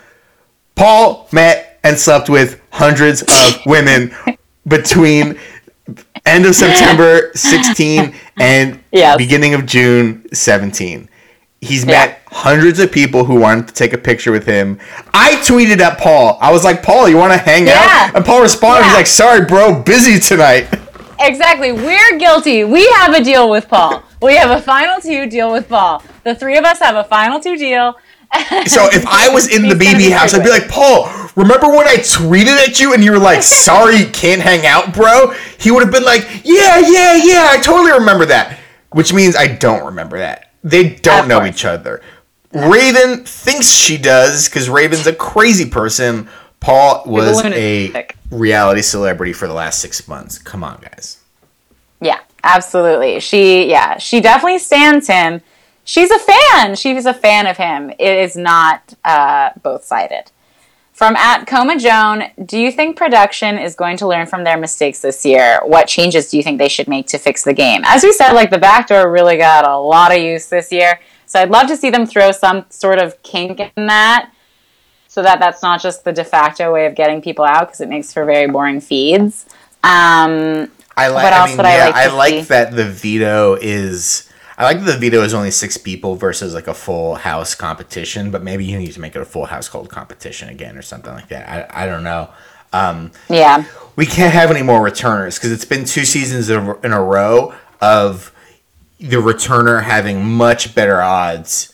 [0.74, 4.14] Paul met and slept with hundreds of women
[4.66, 5.38] between
[6.24, 9.16] end of September 16 and Yes.
[9.16, 11.08] beginning of June 17.
[11.60, 11.92] He's Yeah.
[12.06, 14.78] met hundreds of people who wanted to take a picture with him.
[15.12, 16.38] I tweeted at Paul.
[16.40, 17.78] I was like, "Paul, you want to hang Yeah.
[18.08, 20.68] out?" And Paul responded, "He's like, sorry, bro, busy tonight."
[21.26, 21.72] Exactly.
[21.72, 22.64] We're guilty.
[22.64, 24.02] We have a deal with Paul.
[24.20, 26.02] We have a final two deal with Paul.
[26.24, 27.96] The three of us have a final two deal.
[28.66, 31.04] So if I was in the BB house, I'd be like, Paul,
[31.36, 35.32] remember when I tweeted at you and you were like, sorry, can't hang out, bro?
[35.58, 38.58] He would have been like, yeah, yeah, yeah, I totally remember that.
[38.92, 40.50] Which means I don't remember that.
[40.64, 41.50] They don't Of know course.
[41.50, 42.00] each other.
[42.52, 46.28] Raven thinks she does because Raven's a crazy person.
[46.60, 48.06] Paul was a.
[48.32, 50.38] reality celebrity for the last six months.
[50.38, 51.22] Come on, guys.
[52.00, 53.20] Yeah, absolutely.
[53.20, 55.42] She, yeah, she definitely stands him.
[55.84, 56.74] She's a fan.
[56.76, 57.90] She's a fan of him.
[57.90, 60.30] It is not uh, both sided.
[60.92, 65.00] From at Coma Joan, do you think production is going to learn from their mistakes
[65.00, 65.60] this year?
[65.64, 67.82] What changes do you think they should make to fix the game?
[67.84, 71.00] As we said, like the backdoor really got a lot of use this year.
[71.26, 74.31] So I'd love to see them throw some sort of kink in that
[75.12, 77.88] so that that's not just the de facto way of getting people out because it
[77.90, 79.44] makes for very boring feeds.
[79.84, 81.24] Um, I like.
[81.24, 82.40] What I else mean, would I yeah, like I like see?
[82.44, 84.32] that the veto is.
[84.56, 88.30] I like that the veto is only six people versus like a full house competition.
[88.30, 91.28] But maybe you need to make it a full household competition again or something like
[91.28, 91.70] that.
[91.70, 92.30] I, I don't know.
[93.28, 93.66] yeah.
[93.96, 97.52] We can't have any more returners because it's been two seasons in a row
[97.82, 98.32] of
[98.98, 101.71] the returner having much better odds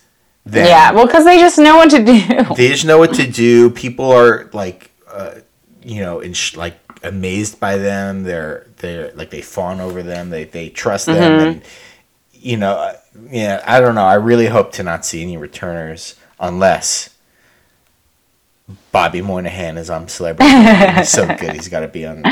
[0.51, 2.55] than Yeah, well, because they just know what to do.
[2.57, 3.71] they just know what to do.
[3.71, 5.37] People are like, uh,
[5.83, 8.23] you know, in sh- like amazed by them.
[8.25, 10.31] They're they're like they fawn over them.
[10.31, 11.47] They they trust them, Mm-hmm.
[11.47, 11.63] and
[12.33, 12.97] you know, uh,
[13.31, 13.63] yeah.
[13.67, 14.05] I don't know.
[14.07, 17.11] I really hope to not see any returners unless
[18.93, 20.51] Bobby Moynihan is on Celebrity.
[20.99, 21.53] he's so good.
[21.55, 22.23] He's got to be on.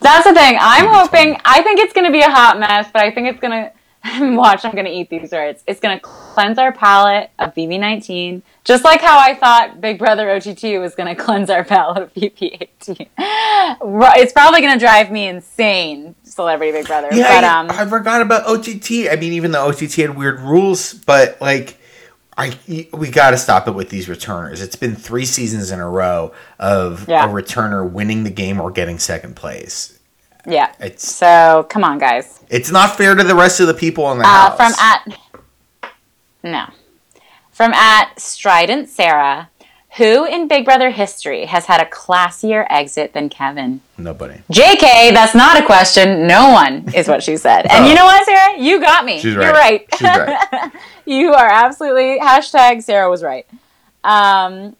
[0.00, 0.56] That's the thing.
[0.60, 1.36] I'm hoping.
[1.44, 3.72] I think it's going to be a hot mess, but I think it's going to
[4.20, 5.62] watch, I'm gonna eat these words.
[5.66, 10.80] It's gonna cleanse our palate of BB19, just like how I thought Big Brother OTT
[10.80, 13.06] was gonna cleanse our palate of BB18.
[13.18, 17.08] It's probably gonna drive me insane, Celebrity Big Brother.
[17.12, 19.08] Yeah, but I, um, I forgot about OTT.
[19.10, 21.78] I mean, even though OTT had weird rules, but like,
[22.36, 22.56] I
[22.92, 24.62] we got to stop it with these returners.
[24.62, 27.26] It's been three seasons in a row of Yeah.
[27.26, 29.98] a returner winning the game or getting second place.
[30.46, 30.72] Yeah.
[30.80, 32.40] It's So come on, guys.
[32.50, 34.56] it's not fair to the rest of the people in the Uh, house.
[34.56, 35.18] from at
[36.42, 36.66] no,
[37.52, 39.48] from at Strident Sarah,
[39.96, 43.80] who in Big Brother history has had a classier exit than Kevin?
[43.98, 44.40] Nobody.
[44.50, 46.26] JK, that's not a question.
[46.26, 47.66] No one is what she said.
[47.70, 48.58] And you know what, Sarah?
[48.58, 49.18] You got me.
[49.18, 49.52] She's You're right.
[49.52, 49.86] right.
[49.98, 50.72] She's right.
[51.04, 53.46] you are absolutely hashtag Sarah was right.
[54.02, 54.74] Um,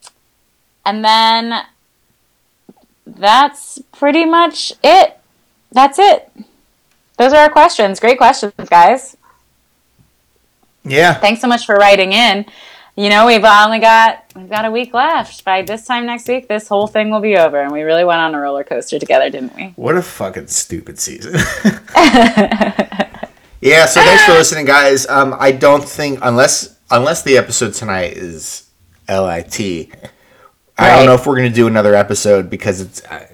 [0.85, 1.63] and then
[3.07, 5.19] that's pretty much it.
[5.73, 6.31] That's it.
[7.19, 8.01] Those are our questions.
[8.01, 9.17] Great questions, guys.
[10.85, 11.15] Yeah.
[11.15, 12.47] Thanks so much for writing in.
[12.97, 15.45] You know, we've only got we've got a week left.
[15.45, 18.21] By this time next week, this whole thing will be over, and we really went
[18.21, 19.73] on a roller coaster together, didn't we?
[19.77, 21.33] What a fucking stupid season.
[23.63, 25.07] yeah, so thanks for listening, guys.
[25.07, 28.69] Um, I don't think unless unless the episode tonight is
[29.09, 29.59] LIT,
[30.77, 33.27] I don't know if we're gonna do another episode because it's uh,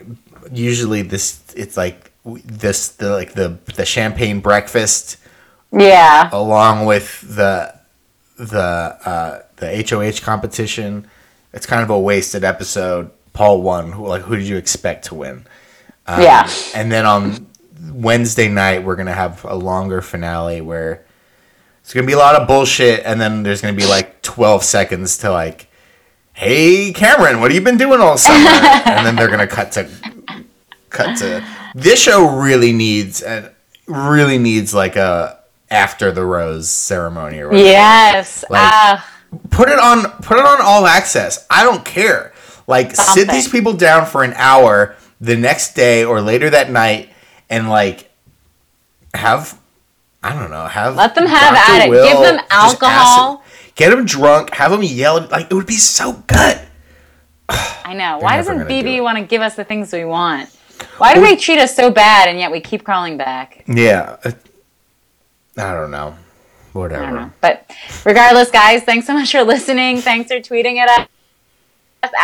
[0.52, 1.42] usually this.
[1.56, 5.16] It's like this the like the the champagne breakfast
[5.72, 6.28] Yeah.
[6.32, 7.74] along with the
[8.36, 11.08] the uh, the HOH competition.
[11.52, 13.10] It's kind of a wasted episode.
[13.32, 13.92] Paul won.
[13.92, 15.46] Who like who did you expect to win?
[16.06, 16.48] Um, Yeah.
[16.74, 17.46] And then on
[17.92, 21.04] Wednesday night, we're gonna have a longer finale where
[21.80, 25.16] it's gonna be a lot of bullshit, and then there's gonna be like 12 seconds
[25.18, 25.68] to like,
[26.34, 28.50] "Hey, Cameron, what have you been doing all summer?"
[28.84, 29.88] and then they're gonna cut to
[30.90, 31.42] cut to.
[31.82, 33.50] This show really needs and
[33.86, 35.38] really needs like a
[35.70, 37.64] after the rose ceremony or whatever.
[37.68, 38.44] Yes.
[38.50, 39.14] Like- Ah,
[39.50, 41.46] Put it on put it on all access.
[41.50, 42.32] I don't care.
[42.66, 47.10] Like sit these people down for an hour the next day or later that night
[47.50, 48.10] and like
[49.14, 49.58] have
[50.22, 51.72] I don't know, have Let them have Dr.
[51.72, 51.90] at it.
[51.90, 53.44] Will Give them alcohol.
[53.74, 56.58] Get them drunk, have them yell like it would be so good.
[57.48, 58.18] I know.
[58.18, 60.48] Why doesn't gonna do BB want to give us the things we want?
[60.98, 63.64] Why do they treat us so bad and yet we keep crawling back?
[63.66, 64.16] Yeah.
[65.56, 66.16] I don't know.
[66.72, 67.02] Whatever.
[67.02, 67.32] I don't know.
[67.40, 67.70] But
[68.04, 69.98] regardless, guys, thanks so much for listening.
[69.98, 71.08] Thanks for tweeting at us.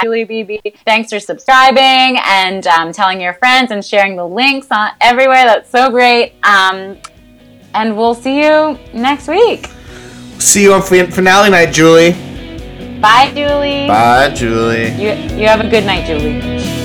[0.03, 0.79] Julie BB.
[0.85, 5.45] Thanks for subscribing and um, telling your friends and sharing the links on everywhere.
[5.45, 6.35] That's so great.
[6.45, 6.99] Um,
[7.75, 9.69] and we'll see you next week.
[10.39, 12.13] See you on fin- finale night, Julie.
[13.01, 13.89] Bye, Julie.
[13.89, 14.91] Bye, Julie.
[14.93, 16.84] You, you have a good night, Julie.